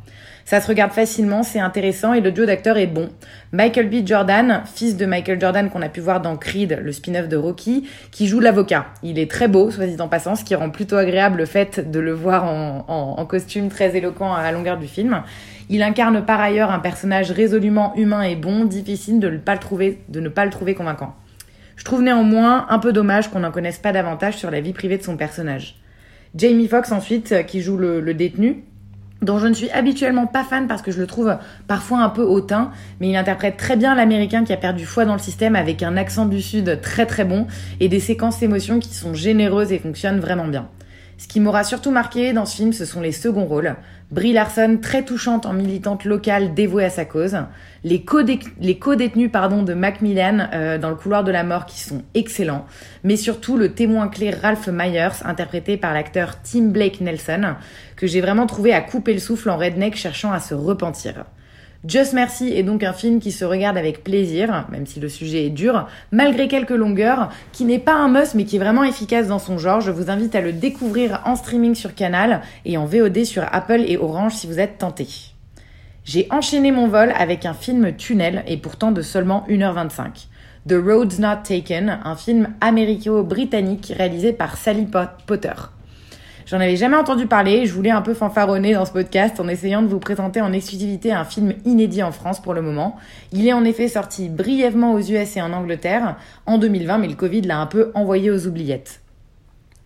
Ça 0.46 0.62
se 0.62 0.68
regarde 0.68 0.92
facilement, 0.92 1.42
c'est 1.42 1.60
intéressant 1.60 2.14
et 2.14 2.22
le 2.22 2.32
duo 2.32 2.46
d'acteurs 2.46 2.78
est 2.78 2.86
bon. 2.86 3.10
Michael 3.52 3.90
B. 3.90 4.06
Jordan, 4.06 4.62
fils 4.72 4.96
de 4.96 5.08
Michael 5.08 5.42
Jordan 5.42 5.72
qu'on 5.72 5.82
a 5.82 5.90
pu 5.90 6.02
voir 6.02 6.22
dans 6.22 6.38
Creed, 6.38 6.82
le 6.84 6.92
spin-off 6.92 7.28
de 7.28 7.36
Rocky, 7.36 7.90
qui 8.12 8.28
joue 8.28 8.40
l'avocat. 8.40 8.86
Il 9.02 9.18
est 9.18 9.30
très 9.30 9.48
beau, 9.48 9.72
soit 9.72 9.88
dit 9.88 10.00
en 10.00 10.08
passant, 10.08 10.36
ce 10.36 10.44
qui 10.44 10.54
rend 10.54 10.70
plutôt 10.70 10.98
agréable 10.98 11.40
le 11.40 11.46
fait 11.48 11.90
de 11.90 12.00
le 12.00 12.14
voir 12.14 12.46
en, 12.46 13.25
costume 13.25 13.70
très 13.70 13.98
éloquent 13.98 14.36
à 14.36 14.44
la 14.44 14.52
longueur 14.52 14.78
du 14.78 14.86
film. 14.86 15.24
Il 15.70 15.82
incarne 15.82 16.24
par 16.24 16.40
ailleurs 16.40 16.70
un 16.70 16.78
personnage 16.78 17.32
résolument 17.32 17.96
humain 17.96 18.22
et 18.22 18.36
bon, 18.36 18.66
difficile 18.66 19.20
de 19.20 19.32
ne 19.32 19.38
pas 19.40 19.54
le 19.54 19.60
trouver, 19.60 20.04
de 20.10 20.20
ne 20.20 20.30
pas 20.30 20.46
le 20.46 20.52
trouver 20.52 20.75
convaincant. 20.75 21.16
Je 21.75 21.84
trouve 21.84 22.04
néanmoins 22.04 22.68
un 22.70 22.78
peu 22.78 22.94
dommage 22.94 23.30
qu'on 23.30 23.40
n'en 23.40 23.52
connaisse 23.52 23.80
pas 23.80 23.92
davantage 23.92 24.36
sur 24.36 24.52
la 24.52 24.62
vie 24.62 24.74
privée 24.74 25.00
de 25.00 25.04
son 25.04 25.18
personnage. 25.18 25.82
Jamie 26.36 26.68
Foxx 26.68 26.92
ensuite, 26.92 27.48
qui 27.48 27.62
joue 27.62 27.78
le 27.78 28.14
détenu, 28.14 28.64
dont 29.25 29.39
je 29.39 29.48
ne 29.48 29.53
suis 29.53 29.70
habituellement 29.72 30.27
pas 30.27 30.44
fan 30.44 30.67
parce 30.67 30.82
que 30.82 30.91
je 30.91 31.00
le 31.00 31.08
trouve 31.08 31.36
parfois 31.67 32.00
un 32.00 32.10
peu 32.10 32.22
hautain, 32.22 32.72
mais 33.00 33.10
il 33.10 33.15
interprète 33.15 33.58
très 33.58 33.75
bien 33.75 33.96
l'américain 33.96 34.44
qui 34.44 34.53
a 34.53 34.58
perdu 34.58 34.86
foi 34.86 35.05
dans 35.05 35.13
le 35.13 35.20
système 35.20 35.55
avec 35.55 35.84
un 35.84 35.98
accent 35.98 36.25
du 36.25 36.41
sud 36.41 36.79
très 36.82 37.05
très 37.05 37.25
bon 37.25 37.48
et 37.79 37.89
des 37.89 38.00
séquences 38.00 38.39
d'émotions 38.39 38.79
qui 38.79 38.94
sont 38.94 39.13
généreuses 39.13 39.72
et 39.72 39.79
fonctionnent 39.79 40.20
vraiment 40.20 40.48
bien. 40.48 40.70
Ce 41.17 41.27
qui 41.29 41.39
m'aura 41.39 41.63
surtout 41.63 41.91
marqué 41.91 42.34
dans 42.34 42.45
ce 42.45 42.57
film, 42.57 42.74
ce 42.74 42.84
sont 42.84 43.00
les 43.00 43.13
seconds 43.13 43.45
rôles. 43.45 43.75
Brie 44.12 44.34
Larson, 44.34 44.77
très 44.81 45.03
touchante 45.03 45.45
en 45.45 45.53
militante 45.53 46.03
locale 46.03 46.53
dévouée 46.53 46.86
à 46.86 46.89
sa 46.89 47.05
cause. 47.05 47.38
Les 47.84 48.03
co-détenus 48.03 49.31
pardon, 49.31 49.63
de 49.63 49.74
Macmillan 49.74 50.50
euh, 50.53 50.77
dans 50.77 50.89
le 50.89 50.95
couloir 50.95 51.24
de 51.24 51.31
la 51.31 51.43
mort 51.43 51.65
qui 51.65 51.79
sont 51.79 52.03
excellents. 52.13 52.65
Mais 53.03 53.15
surtout 53.15 53.57
le 53.57 53.74
témoin 53.74 54.10
clé 54.10 54.29
Ralph 54.29 54.67
Myers, 54.67 55.24
interprété 55.24 55.77
par 55.77 55.93
l'acteur 55.93 56.41
Tim 56.41 56.67
Blake 56.67 57.00
Nelson, 57.00 57.55
que 57.95 58.07
j'ai 58.07 58.22
vraiment 58.22 58.45
trouvé 58.45 58.74
à 58.74 58.81
couper 58.81 59.13
le 59.13 59.19
souffle 59.19 59.50
en 59.50 59.57
redneck 59.57 59.95
cherchant 59.95 60.34
à 60.34 60.39
se 60.39 60.53
repentir. 60.53 61.25
Just 61.88 62.13
Mercy 62.13 62.51
est 62.51 62.63
donc 62.63 62.82
un 62.84 62.94
film 62.94 63.20
qui 63.20 63.32
se 63.32 63.46
regarde 63.46 63.77
avec 63.77 64.04
plaisir, 64.04 64.65
même 64.72 64.88
si 64.88 65.00
le 65.00 65.08
sujet 65.08 65.46
est 65.46 65.51
dur, 65.51 65.88
malgré 66.12 66.48
quelques 66.48 66.72
longueurs, 66.72 67.30
qui 67.51 67.63
n'est 67.63 67.80
pas 67.80 67.94
un 67.94 68.08
must 68.08 68.34
mais 68.34 68.46
qui 68.46 68.56
est 68.56 68.60
vraiment 68.60 68.84
efficace 68.84 69.27
dans 69.27 69.38
son 69.38 69.60
genre. 69.60 69.82
Je 69.82 69.92
vous 69.92 70.10
invite 70.10 70.34
à 70.34 70.42
le 70.42 70.51
découvrir 70.51 71.22
en 71.25 71.36
streaming 71.36 71.75
sur 71.75 71.94
Canal 71.94 72.42
et 72.65 72.77
en 72.77 72.86
VOD 72.86 73.24
sur 73.24 73.44
Apple 73.51 73.84
et 73.86 73.98
Orange 73.98 74.34
si 74.34 74.48
vous 74.48 74.60
êtes 74.60 74.80
tenté. 74.80 75.08
J'ai 76.06 76.27
enchaîné 76.32 76.72
mon 76.72 76.88
vol 76.88 77.13
avec 77.15 77.46
un 77.46 77.54
film 77.54 77.96
tunnel 77.96 78.44
et 78.48 78.58
pourtant 78.58 78.92
de 78.92 79.04
seulement 79.04 79.46
1h25. 79.48 80.27
The 80.68 80.74
Road's 80.84 81.20
Not 81.20 81.44
Taken, 81.44 82.00
un 82.04 82.15
film 82.15 82.56
américo-britannique 82.62 83.94
réalisé 83.96 84.34
par 84.34 84.58
Sally 84.58 84.88
Potter. 85.27 85.54
J'en 86.46 86.60
avais 86.60 86.75
jamais 86.75 86.96
entendu 86.96 87.25
parler, 87.25 87.66
je 87.66 87.74
voulais 87.74 87.90
un 87.90 88.04
peu 88.04 88.14
fanfaronner 88.14 88.75
dans 88.75 88.86
ce 88.86 88.92
podcast 88.92 89.40
en 89.40 89.48
essayant 89.48 89.82
de 89.82 89.88
vous 89.88 89.98
présenter 89.98 90.42
en 90.42 90.54
exclusivité 90.54 91.12
un 91.12 91.25
film 91.25 91.56
inédit 91.66 92.04
en 92.04 92.12
France 92.12 92.40
pour 92.40 92.54
le 92.54 92.62
moment. 92.62 92.98
Il 93.32 93.48
est 93.48 93.54
en 93.54 93.64
effet 93.64 93.88
sorti 93.88 94.30
brièvement 94.30 94.94
aux 94.94 95.00
US 95.00 95.38
et 95.38 95.42
en 95.42 95.54
Angleterre 95.54 96.18
en 96.46 96.60
2020, 96.60 97.00
mais 97.00 97.08
le 97.08 97.16
Covid 97.16 97.42
l'a 97.42 97.58
un 97.58 97.66
peu 97.66 97.90
envoyé 97.96 98.30
aux 98.30 98.46
oubliettes. 98.46 99.02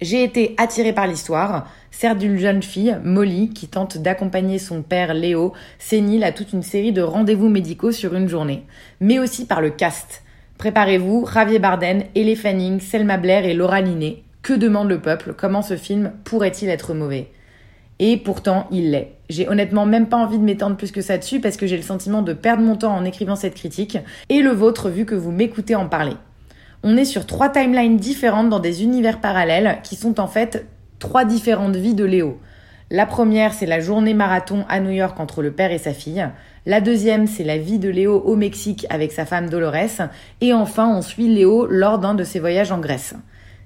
J'ai 0.01 0.21
été 0.21 0.53
attirée 0.57 0.91
par 0.91 1.07
l'histoire, 1.07 1.65
certes 1.91 2.17
d'une 2.17 2.37
jeune 2.37 2.61
fille, 2.61 2.97
Molly, 3.05 3.51
qui 3.51 3.69
tente 3.69 3.97
d'accompagner 3.97 4.59
son 4.59 4.81
père 4.81 5.13
Léo, 5.13 5.53
sénile 5.77 6.25
à 6.25 6.33
toute 6.33 6.51
une 6.51 6.63
série 6.63 6.91
de 6.91 7.01
rendez-vous 7.01 7.47
médicaux 7.47 7.93
sur 7.93 8.15
une 8.15 8.27
journée, 8.27 8.65
mais 8.99 9.17
aussi 9.17 9.45
par 9.45 9.61
le 9.61 9.69
cast. 9.69 10.23
Préparez-vous, 10.57 11.25
Javier 11.33 11.59
Barden, 11.59 12.03
Elle 12.17 12.35
Fanning, 12.35 12.81
Selma 12.81 13.15
Blair 13.15 13.45
et 13.45 13.53
Laura 13.53 13.79
Linney, 13.79 14.23
que 14.41 14.53
demande 14.53 14.89
le 14.89 14.99
peuple? 14.99 15.33
Comment 15.37 15.61
ce 15.61 15.77
film 15.77 16.11
pourrait-il 16.23 16.69
être 16.69 16.93
mauvais? 16.93 17.31
Et 17.99 18.15
pourtant, 18.15 18.67
il 18.71 18.91
l'est. 18.91 19.13
J'ai 19.29 19.49
honnêtement 19.49 19.85
même 19.85 20.07
pas 20.07 20.17
envie 20.17 20.39
de 20.39 20.43
m'étendre 20.43 20.77
plus 20.77 20.91
que 20.91 21.01
ça 21.01 21.17
dessus 21.17 21.41
parce 21.41 21.57
que 21.57 21.67
j'ai 21.67 21.75
le 21.75 21.83
sentiment 21.83 22.21
de 22.21 22.33
perdre 22.33 22.63
mon 22.63 22.77
temps 22.77 22.95
en 22.95 23.03
écrivant 23.03 23.35
cette 23.35 23.55
critique 23.55 23.97
et 24.29 24.41
le 24.41 24.51
vôtre 24.51 24.89
vu 24.89 25.05
que 25.05 25.15
vous 25.15 25.31
m'écoutez 25.31 25.75
en 25.75 25.87
parler. 25.87 26.15
On 26.81 26.95
est 26.95 27.05
sur 27.05 27.25
trois 27.25 27.49
timelines 27.49 27.97
différentes 27.97 28.49
dans 28.49 28.61
des 28.61 28.83
univers 28.83 29.19
parallèles 29.19 29.79
qui 29.83 29.97
sont 29.97 30.21
en 30.21 30.27
fait 30.27 30.65
trois 30.99 31.25
différentes 31.25 31.75
vies 31.75 31.93
de 31.93 32.05
Léo. 32.05 32.39
La 32.89 33.05
première, 33.05 33.53
c'est 33.53 33.65
la 33.65 33.81
journée 33.81 34.13
marathon 34.13 34.65
à 34.69 34.79
New 34.79 34.91
York 34.91 35.19
entre 35.19 35.41
le 35.41 35.51
père 35.51 35.71
et 35.71 35.77
sa 35.77 35.93
fille. 35.93 36.25
La 36.65 36.81
deuxième, 36.81 37.27
c'est 37.27 37.43
la 37.43 37.57
vie 37.57 37.79
de 37.79 37.89
Léo 37.89 38.19
au 38.19 38.35
Mexique 38.35 38.87
avec 38.89 39.11
sa 39.11 39.25
femme 39.25 39.49
Dolores. 39.49 40.07
Et 40.41 40.53
enfin, 40.53 40.87
on 40.87 41.01
suit 41.01 41.27
Léo 41.27 41.67
lors 41.67 41.99
d'un 41.99 42.15
de 42.15 42.23
ses 42.23 42.39
voyages 42.39 42.71
en 42.71 42.79
Grèce. 42.79 43.13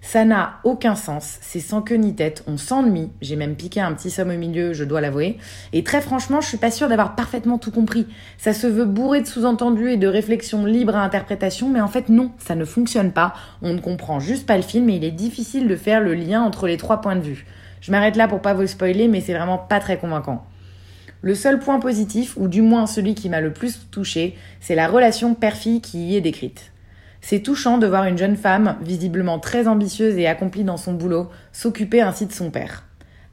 Ça 0.05 0.25
n'a 0.25 0.59
aucun 0.65 0.95
sens, 0.95 1.37
c'est 1.39 1.61
sans 1.61 1.81
queue 1.81 1.95
ni 1.95 2.13
tête, 2.13 2.43
on 2.45 2.57
s'ennuie, 2.57 3.09
j'ai 3.21 3.37
même 3.37 3.55
piqué 3.55 3.79
un 3.79 3.93
petit 3.93 4.11
somme 4.11 4.31
au 4.31 4.37
milieu, 4.37 4.73
je 4.73 4.83
dois 4.83 4.99
l'avouer, 4.99 5.37
et 5.71 5.81
très 5.81 6.01
franchement, 6.01 6.41
je 6.41 6.49
suis 6.49 6.57
pas 6.57 6.71
sûre 6.71 6.89
d'avoir 6.89 7.15
parfaitement 7.15 7.57
tout 7.57 7.71
compris. 7.71 8.05
Ça 8.37 8.53
se 8.53 8.67
veut 8.67 8.83
bourré 8.83 9.21
de 9.21 9.27
sous-entendus 9.27 9.91
et 9.91 9.97
de 9.97 10.07
réflexions 10.07 10.65
libres 10.65 10.97
à 10.97 11.03
interprétation, 11.03 11.69
mais 11.69 11.79
en 11.79 11.87
fait 11.87 12.09
non, 12.09 12.31
ça 12.37 12.53
ne 12.53 12.65
fonctionne 12.65 13.13
pas, 13.13 13.33
on 13.61 13.73
ne 13.73 13.79
comprend 13.79 14.19
juste 14.19 14.45
pas 14.45 14.57
le 14.57 14.61
film 14.61 14.89
et 14.89 14.97
il 14.97 15.05
est 15.05 15.09
difficile 15.11 15.69
de 15.69 15.75
faire 15.77 16.01
le 16.01 16.15
lien 16.15 16.41
entre 16.41 16.67
les 16.67 16.77
trois 16.77 16.99
points 16.99 17.15
de 17.15 17.21
vue. 17.21 17.45
Je 17.79 17.89
m'arrête 17.89 18.17
là 18.17 18.27
pour 18.27 18.41
pas 18.41 18.53
vous 18.53 18.67
spoiler, 18.67 19.07
mais 19.07 19.21
c'est 19.21 19.33
vraiment 19.33 19.57
pas 19.57 19.79
très 19.79 19.97
convaincant. 19.97 20.45
Le 21.21 21.33
seul 21.33 21.59
point 21.59 21.79
positif, 21.79 22.35
ou 22.35 22.49
du 22.49 22.61
moins 22.61 22.87
celui 22.87 23.15
qui 23.15 23.29
m'a 23.29 23.39
le 23.39 23.53
plus 23.53 23.89
touché, 23.89 24.35
c'est 24.59 24.75
la 24.75 24.89
relation 24.89 25.33
père-fille 25.33 25.79
qui 25.79 26.09
y 26.09 26.17
est 26.17 26.21
décrite. 26.21 26.72
C'est 27.25 27.39
touchant 27.39 27.77
de 27.77 27.87
voir 27.87 28.03
une 28.03 28.17
jeune 28.17 28.35
femme, 28.35 28.75
visiblement 28.81 29.39
très 29.39 29.69
ambitieuse 29.69 30.17
et 30.17 30.27
accomplie 30.27 30.65
dans 30.65 30.75
son 30.75 30.91
boulot, 30.91 31.29
s'occuper 31.53 32.01
ainsi 32.01 32.25
de 32.25 32.33
son 32.33 32.51
père. 32.51 32.83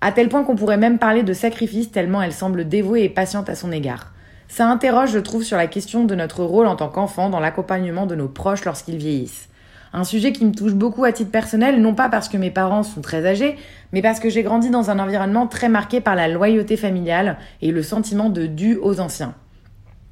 À 0.01 0.13
tel 0.13 0.29
point 0.29 0.45
qu'on 0.45 0.55
pourrait 0.55 0.77
même 0.77 0.99
parler 0.99 1.25
de 1.25 1.33
sacrifice 1.33 1.91
tellement 1.91 2.23
elle 2.23 2.33
semble 2.33 2.69
dévouée 2.69 3.03
et 3.03 3.09
patiente 3.09 3.49
à 3.49 3.57
son 3.57 3.73
égard. 3.73 4.13
Ça 4.47 4.69
interroge, 4.69 5.11
je 5.11 5.19
trouve, 5.19 5.43
sur 5.43 5.57
la 5.57 5.67
question 5.67 6.05
de 6.05 6.15
notre 6.15 6.45
rôle 6.45 6.69
en 6.69 6.77
tant 6.77 6.89
qu'enfant 6.89 7.31
dans 7.31 7.41
l'accompagnement 7.41 8.07
de 8.07 8.15
nos 8.15 8.29
proches 8.29 8.65
lorsqu'ils 8.65 8.97
vieillissent. 8.97 9.49
Un 9.93 10.05
sujet 10.05 10.33
qui 10.33 10.45
me 10.45 10.55
touche 10.55 10.75
beaucoup 10.75 11.03
à 11.03 11.11
titre 11.11 11.33
personnel, 11.33 11.83
non 11.83 11.97
pas 11.97 12.09
parce 12.09 12.29
que 12.29 12.37
mes 12.37 12.53
parents 12.53 12.85
sont 12.85 13.01
très 13.01 13.27
âgés, 13.27 13.57
mais 13.93 14.03
parce 14.03 14.21
que 14.21 14.31
j'ai 14.31 14.45
grandi 14.45 14.71
dans 14.71 14.91
un 14.91 15.01
environnement 15.01 15.49
très 15.49 15.69
marqué 15.69 16.01
par 16.01 16.15
la 16.15 16.29
loyauté 16.29 16.77
familiale 16.77 17.39
et 17.61 17.73
le 17.73 17.83
sentiment 17.83 18.31
de 18.31 18.47
dû 18.47 18.77
aux 18.77 19.01
anciens. 19.01 19.35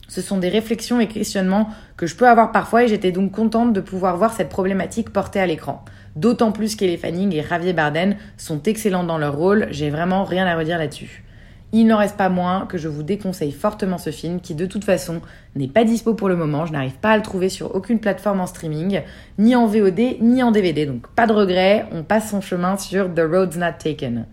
Ce 0.08 0.22
sont 0.22 0.38
des 0.38 0.48
réflexions 0.48 1.00
et 1.00 1.06
questionnements 1.06 1.68
que 1.98 2.06
je 2.06 2.16
peux 2.16 2.26
avoir 2.26 2.50
parfois 2.50 2.84
et 2.84 2.88
j'étais 2.88 3.12
donc 3.12 3.30
contente 3.30 3.74
de 3.74 3.80
pouvoir 3.80 4.16
voir 4.16 4.32
cette 4.32 4.48
problématique 4.48 5.10
portée 5.10 5.38
à 5.38 5.46
l'écran. 5.46 5.84
D'autant 6.16 6.50
plus 6.50 6.74
qu'Elle 6.74 6.96
Fanning 6.96 7.34
et 7.34 7.44
Javier 7.46 7.74
Barden 7.74 8.16
sont 8.38 8.62
excellents 8.62 9.04
dans 9.04 9.18
leur 9.18 9.36
rôle, 9.36 9.68
j'ai 9.70 9.90
vraiment 9.90 10.24
rien 10.24 10.46
à 10.46 10.56
redire 10.56 10.78
là-dessus. 10.78 11.24
Il 11.72 11.86
n'en 11.86 11.98
reste 11.98 12.16
pas 12.16 12.30
moins 12.30 12.64
que 12.64 12.78
je 12.78 12.88
vous 12.88 13.02
déconseille 13.02 13.52
fortement 13.52 13.98
ce 13.98 14.08
film 14.08 14.40
qui 14.40 14.54
de 14.54 14.64
toute 14.64 14.84
façon 14.84 15.20
n'est 15.54 15.68
pas 15.68 15.84
dispo 15.84 16.14
pour 16.14 16.30
le 16.30 16.36
moment, 16.36 16.64
je 16.64 16.72
n'arrive 16.72 16.96
pas 16.96 17.10
à 17.10 17.16
le 17.18 17.22
trouver 17.22 17.50
sur 17.50 17.74
aucune 17.74 18.00
plateforme 18.00 18.40
en 18.40 18.46
streaming, 18.46 19.02
ni 19.38 19.54
en 19.54 19.66
VOD, 19.66 20.16
ni 20.22 20.42
en 20.42 20.50
DVD, 20.50 20.86
donc 20.86 21.06
pas 21.08 21.26
de 21.26 21.34
regret, 21.34 21.84
on 21.92 22.02
passe 22.02 22.30
son 22.30 22.40
chemin 22.40 22.78
sur 22.78 23.12
The 23.12 23.20
Road's 23.20 23.58
Not 23.58 23.72
Taken. 23.78 24.24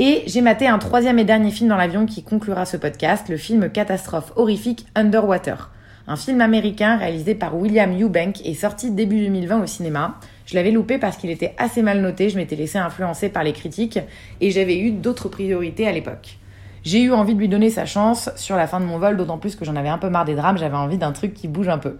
Et 0.00 0.24
j'ai 0.26 0.40
maté 0.40 0.66
un 0.66 0.78
troisième 0.78 1.20
et 1.20 1.24
dernier 1.24 1.52
film 1.52 1.68
dans 1.70 1.76
l'avion 1.76 2.04
qui 2.04 2.24
conclura 2.24 2.64
ce 2.66 2.76
podcast, 2.76 3.28
le 3.28 3.36
film 3.36 3.70
catastrophe 3.70 4.32
horrifique 4.34 4.86
Underwater. 4.96 5.70
Un 6.08 6.16
film 6.16 6.40
américain 6.40 6.96
réalisé 6.96 7.36
par 7.36 7.56
William 7.56 7.96
Eubank 7.96 8.44
et 8.44 8.54
sorti 8.54 8.90
début 8.90 9.20
2020 9.20 9.62
au 9.62 9.66
cinéma. 9.66 10.16
Je 10.46 10.56
l'avais 10.56 10.72
loupé 10.72 10.98
parce 10.98 11.16
qu'il 11.16 11.30
était 11.30 11.54
assez 11.58 11.80
mal 11.80 12.00
noté, 12.00 12.28
je 12.28 12.36
m'étais 12.36 12.56
laissé 12.56 12.76
influencer 12.76 13.28
par 13.28 13.44
les 13.44 13.52
critiques 13.52 14.00
et 14.40 14.50
j'avais 14.50 14.76
eu 14.80 14.90
d'autres 14.90 15.28
priorités 15.28 15.86
à 15.86 15.92
l'époque. 15.92 16.38
J'ai 16.82 17.00
eu 17.00 17.12
envie 17.12 17.34
de 17.34 17.38
lui 17.38 17.48
donner 17.48 17.70
sa 17.70 17.86
chance 17.86 18.30
sur 18.34 18.56
la 18.56 18.66
fin 18.66 18.80
de 18.80 18.86
mon 18.86 18.98
vol, 18.98 19.16
d'autant 19.16 19.38
plus 19.38 19.54
que 19.54 19.64
j'en 19.64 19.76
avais 19.76 19.88
un 19.88 19.98
peu 19.98 20.10
marre 20.10 20.24
des 20.24 20.34
drames, 20.34 20.58
j'avais 20.58 20.76
envie 20.76 20.98
d'un 20.98 21.12
truc 21.12 21.34
qui 21.34 21.46
bouge 21.46 21.68
un 21.68 21.78
peu. 21.78 21.98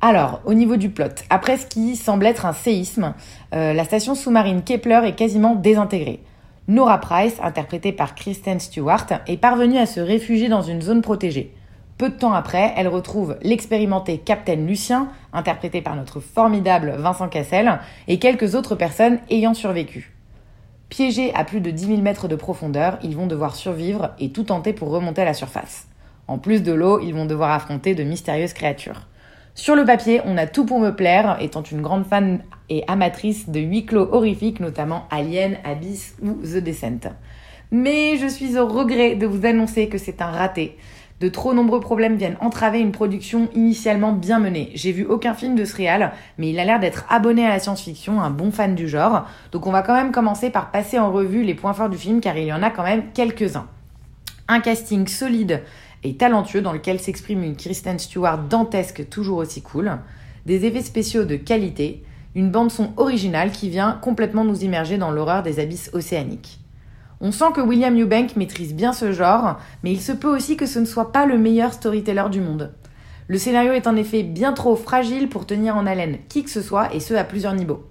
Alors, 0.00 0.40
au 0.46 0.54
niveau 0.54 0.76
du 0.76 0.88
plot, 0.88 1.04
après 1.28 1.58
ce 1.58 1.66
qui 1.66 1.96
semble 1.96 2.24
être 2.24 2.46
un 2.46 2.54
séisme, 2.54 3.12
euh, 3.54 3.74
la 3.74 3.84
station 3.84 4.14
sous-marine 4.14 4.62
Kepler 4.62 5.02
est 5.04 5.14
quasiment 5.14 5.54
désintégrée. 5.54 6.20
Nora 6.68 6.98
Price, 6.98 7.40
interprétée 7.42 7.92
par 7.92 8.14
Kristen 8.14 8.60
Stewart, 8.60 9.06
est 9.26 9.36
parvenue 9.36 9.78
à 9.78 9.86
se 9.86 10.00
réfugier 10.00 10.48
dans 10.48 10.62
une 10.62 10.82
zone 10.82 11.02
protégée. 11.02 11.54
Peu 11.98 12.08
de 12.08 12.14
temps 12.14 12.32
après, 12.32 12.72
elle 12.76 12.88
retrouve 12.88 13.36
l'expérimenté 13.42 14.18
Captain 14.18 14.54
Lucien, 14.54 15.08
interprété 15.32 15.82
par 15.82 15.96
notre 15.96 16.20
formidable 16.20 16.94
Vincent 16.96 17.28
Cassel, 17.28 17.80
et 18.08 18.18
quelques 18.18 18.54
autres 18.54 18.74
personnes 18.74 19.18
ayant 19.30 19.52
survécu. 19.54 20.14
Piégés 20.88 21.34
à 21.34 21.44
plus 21.44 21.60
de 21.60 21.70
10 21.70 21.86
000 21.86 22.00
mètres 22.00 22.26
de 22.26 22.36
profondeur, 22.36 22.98
ils 23.02 23.16
vont 23.16 23.26
devoir 23.26 23.54
survivre 23.54 24.10
et 24.18 24.30
tout 24.30 24.44
tenter 24.44 24.72
pour 24.72 24.90
remonter 24.90 25.22
à 25.22 25.26
la 25.26 25.34
surface. 25.34 25.88
En 26.26 26.38
plus 26.38 26.62
de 26.62 26.72
l'eau, 26.72 27.00
ils 27.00 27.14
vont 27.14 27.26
devoir 27.26 27.50
affronter 27.50 27.94
de 27.94 28.02
mystérieuses 28.02 28.52
créatures. 28.52 29.06
Sur 29.60 29.76
le 29.76 29.84
papier, 29.84 30.22
on 30.24 30.38
a 30.38 30.46
tout 30.46 30.64
pour 30.64 30.80
me 30.80 30.88
plaire, 30.88 31.36
étant 31.38 31.60
une 31.62 31.82
grande 31.82 32.06
fan 32.06 32.42
et 32.70 32.82
amatrice 32.88 33.50
de 33.50 33.60
huis 33.60 33.84
clos 33.84 34.08
horrifiques, 34.10 34.58
notamment 34.58 35.06
Alien, 35.10 35.58
Abyss 35.64 36.16
ou 36.22 36.32
The 36.32 36.62
Descent. 36.64 37.12
Mais 37.70 38.16
je 38.16 38.26
suis 38.26 38.56
au 38.56 38.66
regret 38.66 39.16
de 39.16 39.26
vous 39.26 39.44
annoncer 39.44 39.90
que 39.90 39.98
c'est 39.98 40.22
un 40.22 40.30
raté. 40.30 40.78
De 41.20 41.28
trop 41.28 41.52
nombreux 41.52 41.80
problèmes 41.80 42.16
viennent 42.16 42.38
entraver 42.40 42.80
une 42.80 42.90
production 42.90 43.50
initialement 43.54 44.14
bien 44.14 44.38
menée. 44.38 44.70
J'ai 44.72 44.92
vu 44.92 45.04
aucun 45.04 45.34
film 45.34 45.56
de 45.56 45.66
ce 45.66 45.76
mais 46.38 46.48
il 46.48 46.58
a 46.58 46.64
l'air 46.64 46.80
d'être 46.80 47.04
abonné 47.10 47.44
à 47.44 47.50
la 47.50 47.58
science-fiction, 47.58 48.18
un 48.18 48.30
bon 48.30 48.52
fan 48.52 48.74
du 48.74 48.88
genre. 48.88 49.26
Donc 49.52 49.66
on 49.66 49.72
va 49.72 49.82
quand 49.82 49.94
même 49.94 50.10
commencer 50.10 50.48
par 50.48 50.70
passer 50.70 50.98
en 50.98 51.12
revue 51.12 51.42
les 51.42 51.54
points 51.54 51.74
forts 51.74 51.90
du 51.90 51.98
film 51.98 52.22
car 52.22 52.34
il 52.38 52.46
y 52.46 52.52
en 52.54 52.62
a 52.62 52.70
quand 52.70 52.84
même 52.84 53.10
quelques-uns. 53.12 53.66
Un 54.48 54.60
casting 54.60 55.06
solide 55.06 55.60
et 56.02 56.16
talentueux 56.16 56.62
dans 56.62 56.72
lequel 56.72 57.00
s'exprime 57.00 57.42
une 57.42 57.56
Kristen 57.56 57.98
Stewart 57.98 58.38
dantesque 58.48 59.08
toujours 59.08 59.38
aussi 59.38 59.62
cool, 59.62 59.98
des 60.46 60.64
effets 60.64 60.82
spéciaux 60.82 61.24
de 61.24 61.36
qualité, 61.36 62.02
une 62.34 62.50
bande 62.50 62.70
son 62.70 62.92
originale 62.96 63.50
qui 63.50 63.68
vient 63.68 63.98
complètement 64.00 64.44
nous 64.44 64.62
immerger 64.64 64.98
dans 64.98 65.10
l'horreur 65.10 65.42
des 65.42 65.60
abysses 65.60 65.90
océaniques. 65.92 66.60
On 67.20 67.32
sent 67.32 67.52
que 67.54 67.60
William 67.60 67.98
Eubank 68.00 68.36
maîtrise 68.36 68.74
bien 68.74 68.92
ce 68.92 69.12
genre, 69.12 69.58
mais 69.82 69.92
il 69.92 70.00
se 70.00 70.12
peut 70.12 70.34
aussi 70.34 70.56
que 70.56 70.66
ce 70.66 70.78
ne 70.78 70.86
soit 70.86 71.12
pas 71.12 71.26
le 71.26 71.36
meilleur 71.36 71.72
storyteller 71.74 72.24
du 72.30 72.40
monde. 72.40 72.72
Le 73.28 73.38
scénario 73.38 73.72
est 73.72 73.86
en 73.86 73.96
effet 73.96 74.22
bien 74.22 74.52
trop 74.52 74.74
fragile 74.74 75.28
pour 75.28 75.46
tenir 75.46 75.76
en 75.76 75.86
haleine 75.86 76.18
qui 76.28 76.42
que 76.42 76.50
ce 76.50 76.62
soit, 76.62 76.94
et 76.94 77.00
ce 77.00 77.14
à 77.14 77.24
plusieurs 77.24 77.54
niveaux. 77.54 77.84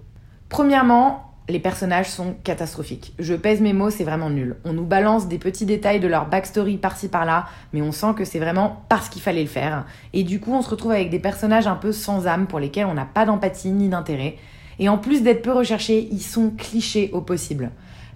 Premièrement, 0.48 1.29
les 1.50 1.58
personnages 1.58 2.08
sont 2.08 2.34
catastrophiques. 2.44 3.12
Je 3.18 3.34
pèse 3.34 3.60
mes 3.60 3.72
mots, 3.72 3.90
c'est 3.90 4.04
vraiment 4.04 4.30
nul. 4.30 4.56
On 4.64 4.72
nous 4.72 4.84
balance 4.84 5.28
des 5.28 5.38
petits 5.38 5.66
détails 5.66 6.00
de 6.00 6.08
leur 6.08 6.26
backstory 6.26 6.76
par-ci 6.76 7.08
par-là, 7.08 7.46
mais 7.72 7.82
on 7.82 7.92
sent 7.92 8.14
que 8.16 8.24
c'est 8.24 8.38
vraiment 8.38 8.84
parce 8.88 9.08
qu'il 9.08 9.22
fallait 9.22 9.42
le 9.42 9.48
faire. 9.48 9.84
Et 10.12 10.22
du 10.22 10.40
coup, 10.40 10.52
on 10.52 10.62
se 10.62 10.70
retrouve 10.70 10.92
avec 10.92 11.10
des 11.10 11.18
personnages 11.18 11.66
un 11.66 11.76
peu 11.76 11.92
sans 11.92 12.26
âme 12.26 12.46
pour 12.46 12.58
lesquels 12.60 12.86
on 12.86 12.94
n'a 12.94 13.04
pas 13.04 13.26
d'empathie 13.26 13.70
ni 13.70 13.88
d'intérêt. 13.88 14.36
Et 14.78 14.88
en 14.88 14.98
plus 14.98 15.22
d'être 15.22 15.42
peu 15.42 15.52
recherchés, 15.52 16.08
ils 16.10 16.22
sont 16.22 16.50
clichés 16.56 17.10
au 17.12 17.20
possible 17.20 17.70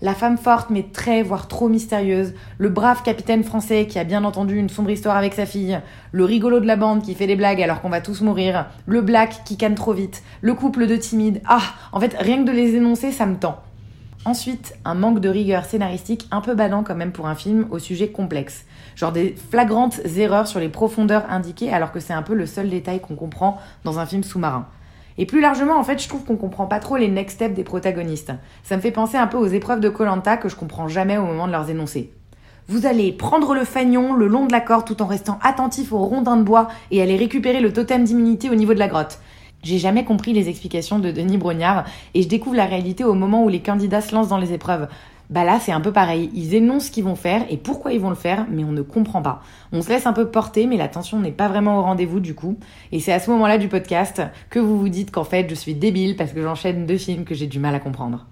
la 0.04 0.14
femme 0.14 0.36
forte 0.36 0.68
mais 0.68 0.82
très, 0.92 1.22
voire 1.22 1.48
trop 1.48 1.70
mystérieuse, 1.70 2.34
le 2.58 2.68
brave 2.68 3.02
capitaine 3.02 3.42
français 3.42 3.86
qui 3.86 3.98
a 3.98 4.04
bien 4.04 4.22
entendu 4.24 4.58
une 4.58 4.68
sombre 4.68 4.90
histoire 4.90 5.16
avec 5.16 5.32
sa 5.32 5.46
fille, 5.46 5.80
le 6.12 6.24
rigolo 6.26 6.60
de 6.60 6.66
la 6.66 6.76
bande 6.76 7.02
qui 7.02 7.14
fait 7.14 7.26
des 7.26 7.36
blagues 7.36 7.62
alors 7.62 7.80
qu'on 7.80 7.88
va 7.88 8.02
tous 8.02 8.20
mourir, 8.20 8.66
le 8.84 9.00
black 9.00 9.44
qui 9.46 9.56
canne 9.56 9.74
trop 9.74 9.94
vite, 9.94 10.22
le 10.42 10.52
couple 10.52 10.86
de 10.86 10.96
timides. 10.96 11.40
Ah, 11.46 11.62
en 11.90 12.00
fait, 12.00 12.14
rien 12.20 12.44
que 12.44 12.50
de 12.50 12.52
les 12.52 12.74
énoncer, 12.74 13.12
ça 13.12 13.24
me 13.24 13.36
tend. 13.36 13.56
Ensuite, 14.26 14.74
un 14.84 14.94
manque 14.94 15.20
de 15.20 15.30
rigueur 15.30 15.64
scénaristique 15.64 16.28
un 16.30 16.42
peu 16.42 16.54
badant 16.54 16.82
quand 16.82 16.94
même 16.94 17.12
pour 17.12 17.26
un 17.26 17.34
film 17.34 17.66
au 17.70 17.78
sujet 17.78 18.08
complexe. 18.08 18.66
Genre 18.96 19.10
des 19.10 19.34
flagrantes 19.50 20.00
erreurs 20.16 20.48
sur 20.48 20.60
les 20.60 20.68
profondeurs 20.68 21.24
indiquées 21.30 21.72
alors 21.72 21.92
que 21.92 22.00
c'est 22.00 22.12
un 22.12 22.22
peu 22.22 22.34
le 22.34 22.44
seul 22.44 22.68
détail 22.68 23.00
qu'on 23.00 23.14
comprend 23.14 23.58
dans 23.84 23.98
un 23.98 24.04
film 24.04 24.22
sous-marin. 24.22 24.66
Et 25.16 25.26
plus 25.26 25.40
largement, 25.40 25.78
en 25.78 25.84
fait, 25.84 26.02
je 26.02 26.08
trouve 26.08 26.24
qu'on 26.24 26.36
comprend 26.36 26.66
pas 26.66 26.80
trop 26.80 26.96
les 26.96 27.08
next 27.08 27.36
steps 27.36 27.54
des 27.54 27.62
protagonistes. 27.62 28.32
Ça 28.62 28.76
me 28.76 28.80
fait 28.80 28.90
penser 28.90 29.16
un 29.16 29.28
peu 29.28 29.36
aux 29.36 29.46
épreuves 29.46 29.80
de 29.80 29.88
Colanta 29.88 30.36
que 30.36 30.48
je 30.48 30.56
comprends 30.56 30.88
jamais 30.88 31.18
au 31.18 31.24
moment 31.24 31.46
de 31.46 31.52
leurs 31.52 31.70
énoncés. 31.70 32.12
Vous 32.66 32.86
allez 32.86 33.12
prendre 33.12 33.54
le 33.54 33.64
fagnon 33.64 34.14
le 34.14 34.26
long 34.26 34.46
de 34.46 34.52
la 34.52 34.60
corde 34.60 34.86
tout 34.86 35.02
en 35.02 35.06
restant 35.06 35.38
attentif 35.42 35.92
aux 35.92 35.98
rondins 35.98 36.36
de 36.36 36.42
bois 36.42 36.68
et 36.90 37.02
aller 37.02 37.16
récupérer 37.16 37.60
le 37.60 37.72
totem 37.72 38.04
d'immunité 38.04 38.48
au 38.50 38.54
niveau 38.54 38.74
de 38.74 38.78
la 38.78 38.88
grotte. 38.88 39.20
J'ai 39.62 39.78
jamais 39.78 40.04
compris 40.04 40.32
les 40.32 40.48
explications 40.48 40.98
de 40.98 41.10
Denis 41.10 41.38
Brognard 41.38 41.84
et 42.14 42.22
je 42.22 42.28
découvre 42.28 42.56
la 42.56 42.66
réalité 42.66 43.04
au 43.04 43.14
moment 43.14 43.44
où 43.44 43.48
les 43.48 43.60
candidats 43.60 44.00
se 44.00 44.14
lancent 44.14 44.28
dans 44.28 44.38
les 44.38 44.52
épreuves. 44.52 44.88
Bah 45.30 45.44
là, 45.44 45.58
c'est 45.58 45.72
un 45.72 45.80
peu 45.80 45.92
pareil. 45.92 46.30
Ils 46.34 46.54
énoncent 46.54 46.86
ce 46.86 46.90
qu'ils 46.90 47.04
vont 47.04 47.16
faire 47.16 47.44
et 47.50 47.56
pourquoi 47.56 47.92
ils 47.92 48.00
vont 48.00 48.10
le 48.10 48.14
faire, 48.14 48.46
mais 48.50 48.62
on 48.62 48.72
ne 48.72 48.82
comprend 48.82 49.22
pas. 49.22 49.42
On 49.72 49.80
se 49.80 49.88
laisse 49.88 50.06
un 50.06 50.12
peu 50.12 50.28
porter, 50.28 50.66
mais 50.66 50.76
l'attention 50.76 51.18
n'est 51.18 51.32
pas 51.32 51.48
vraiment 51.48 51.78
au 51.78 51.82
rendez-vous 51.82 52.20
du 52.20 52.34
coup. 52.34 52.58
Et 52.92 53.00
c'est 53.00 53.12
à 53.12 53.20
ce 53.20 53.30
moment-là 53.30 53.56
du 53.56 53.68
podcast 53.68 54.22
que 54.50 54.58
vous 54.58 54.78
vous 54.78 54.90
dites 54.90 55.10
qu'en 55.10 55.24
fait, 55.24 55.48
je 55.48 55.54
suis 55.54 55.74
débile 55.74 56.16
parce 56.16 56.32
que 56.32 56.42
j'enchaîne 56.42 56.86
deux 56.86 56.98
films 56.98 57.24
que 57.24 57.34
j'ai 57.34 57.46
du 57.46 57.58
mal 57.58 57.74
à 57.74 57.80
comprendre. 57.80 58.26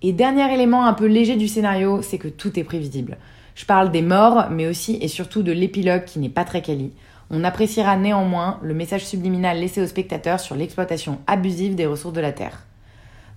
Et 0.00 0.12
dernier 0.12 0.52
élément 0.52 0.84
un 0.84 0.94
peu 0.94 1.06
léger 1.06 1.36
du 1.36 1.48
scénario, 1.48 2.02
c'est 2.02 2.18
que 2.18 2.28
tout 2.28 2.58
est 2.58 2.64
prévisible. 2.64 3.18
Je 3.54 3.66
parle 3.66 3.90
des 3.90 4.02
morts, 4.02 4.46
mais 4.50 4.66
aussi 4.66 4.98
et 5.00 5.08
surtout 5.08 5.42
de 5.42 5.52
l'épilogue 5.52 6.04
qui 6.04 6.18
n'est 6.18 6.28
pas 6.28 6.44
très 6.44 6.62
quali. 6.62 6.92
On 7.30 7.44
appréciera 7.44 7.96
néanmoins 7.96 8.58
le 8.62 8.74
message 8.74 9.04
subliminal 9.04 9.58
laissé 9.58 9.82
au 9.82 9.86
spectateur 9.86 10.38
sur 10.38 10.54
l'exploitation 10.54 11.18
abusive 11.26 11.74
des 11.74 11.86
ressources 11.86 12.14
de 12.14 12.20
la 12.20 12.32
Terre. 12.32 12.64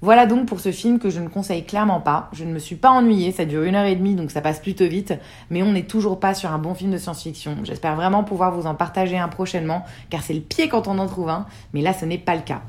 Voilà 0.02 0.26
donc 0.26 0.46
pour 0.46 0.60
ce 0.60 0.72
film 0.72 1.00
que 1.00 1.10
je 1.10 1.20
ne 1.20 1.28
conseille 1.28 1.66
clairement 1.66 2.02
pas. 2.02 2.30
Je 2.34 2.44
ne 2.44 2.52
me 2.52 2.60
suis 2.60 2.76
pas 2.76 2.90
ennuyée, 2.90 3.32
ça 3.32 3.46
dure 3.46 3.64
une 3.64 3.76
heure 3.76 3.86
et 3.86 3.96
demie 3.96 4.16
donc 4.16 4.32
ça 4.32 4.42
passe 4.42 4.60
plutôt 4.60 4.88
vite, 4.88 5.14
mais 5.50 5.64
on 5.64 5.72
n'est 5.72 5.84
toujours 5.84 6.20
pas 6.20 6.34
sur 6.34 6.52
un 6.52 6.60
bon 6.60 6.74
film 6.74 6.92
de 6.92 6.98
science-fiction. 6.98 7.58
J'espère 7.64 7.96
vraiment 7.96 8.24
pouvoir 8.24 8.52
vous 8.52 8.68
en 8.68 8.76
partager 8.76 9.18
un 9.18 9.30
prochainement, 9.30 9.84
car 10.10 10.22
c'est 10.22 10.34
le 10.34 10.42
pied 10.42 10.70
quand 10.70 10.88
on 10.88 11.00
en 11.00 11.08
trouve 11.08 11.30
un, 11.30 11.46
mais 11.74 11.82
là 11.82 11.94
ce 11.94 12.06
n'est 12.06 12.18
pas 12.18 12.36
le 12.36 12.42
cas. 12.42 12.62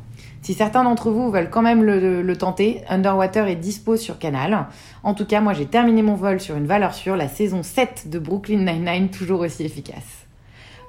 Si 0.47 0.55
certains 0.55 0.85
d'entre 0.85 1.11
vous 1.11 1.33
veulent 1.33 1.51
quand 1.51 1.63
même 1.63 1.83
le, 1.83 2.37
tenter, 2.37 2.83
Underwater 2.89 3.49
est 3.49 3.57
dispo 3.57 3.97
sur 3.97 4.17
Canal. 4.19 4.67
En 5.03 5.13
tout 5.13 5.27
cas, 5.27 5.41
moi 5.41 5.55
j'ai 5.55 5.67
terminé 5.67 6.03
mon 6.03 6.15
vol 6.15 6.41
sur 6.41 6.55
une 6.55 6.69
valeur 6.69 6.95
sûre, 6.95 7.17
la 7.17 7.27
saison 7.27 7.65
7 7.65 8.09
de 8.11 8.21
Brooklyn 8.21 8.59
Nine-Nine, 8.59 9.09
toujours 9.09 9.41
aussi 9.41 9.65
efficace. 9.65 10.27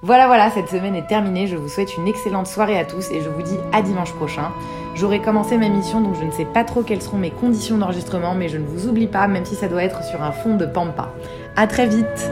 Voilà, 0.03 0.27
voilà, 0.27 0.51
cette 0.51 0.69
semaine 0.69 0.95
est 0.95 1.07
terminée. 1.07 1.47
Je 1.47 1.55
vous 1.55 1.69
souhaite 1.69 1.97
une 1.97 2.07
excellente 2.07 2.45
soirée 2.45 2.77
à 2.77 2.85
tous 2.85 3.09
et 3.09 3.19
je 3.19 3.29
vous 3.29 3.41
dis 3.41 3.57
à 3.73 3.81
dimanche 3.81 4.13
prochain. 4.13 4.51
J'aurai 4.97 5.21
commencé 5.21 5.59
ma 5.59 5.69
mission 5.69 6.01
donc 6.01 6.15
je 6.19 6.23
ne 6.23 6.31
sais 6.31 6.45
pas 6.45 6.63
trop 6.63 6.81
quelles 6.81 7.03
seront 7.03 7.19
mes 7.19 7.29
conditions 7.29 7.77
d'enregistrement, 7.77 8.33
mais 8.33 8.49
je 8.49 8.57
ne 8.57 8.65
vous 8.65 8.87
oublie 8.87 9.05
pas, 9.05 9.27
même 9.27 9.45
si 9.45 9.53
ça 9.53 9.67
doit 9.67 9.83
être 9.83 10.03
sur 10.03 10.23
un 10.23 10.31
fond 10.31 10.55
de 10.55 10.65
pampa. 10.65 11.13
À 11.55 11.67
très 11.67 11.85
vite! 11.85 12.31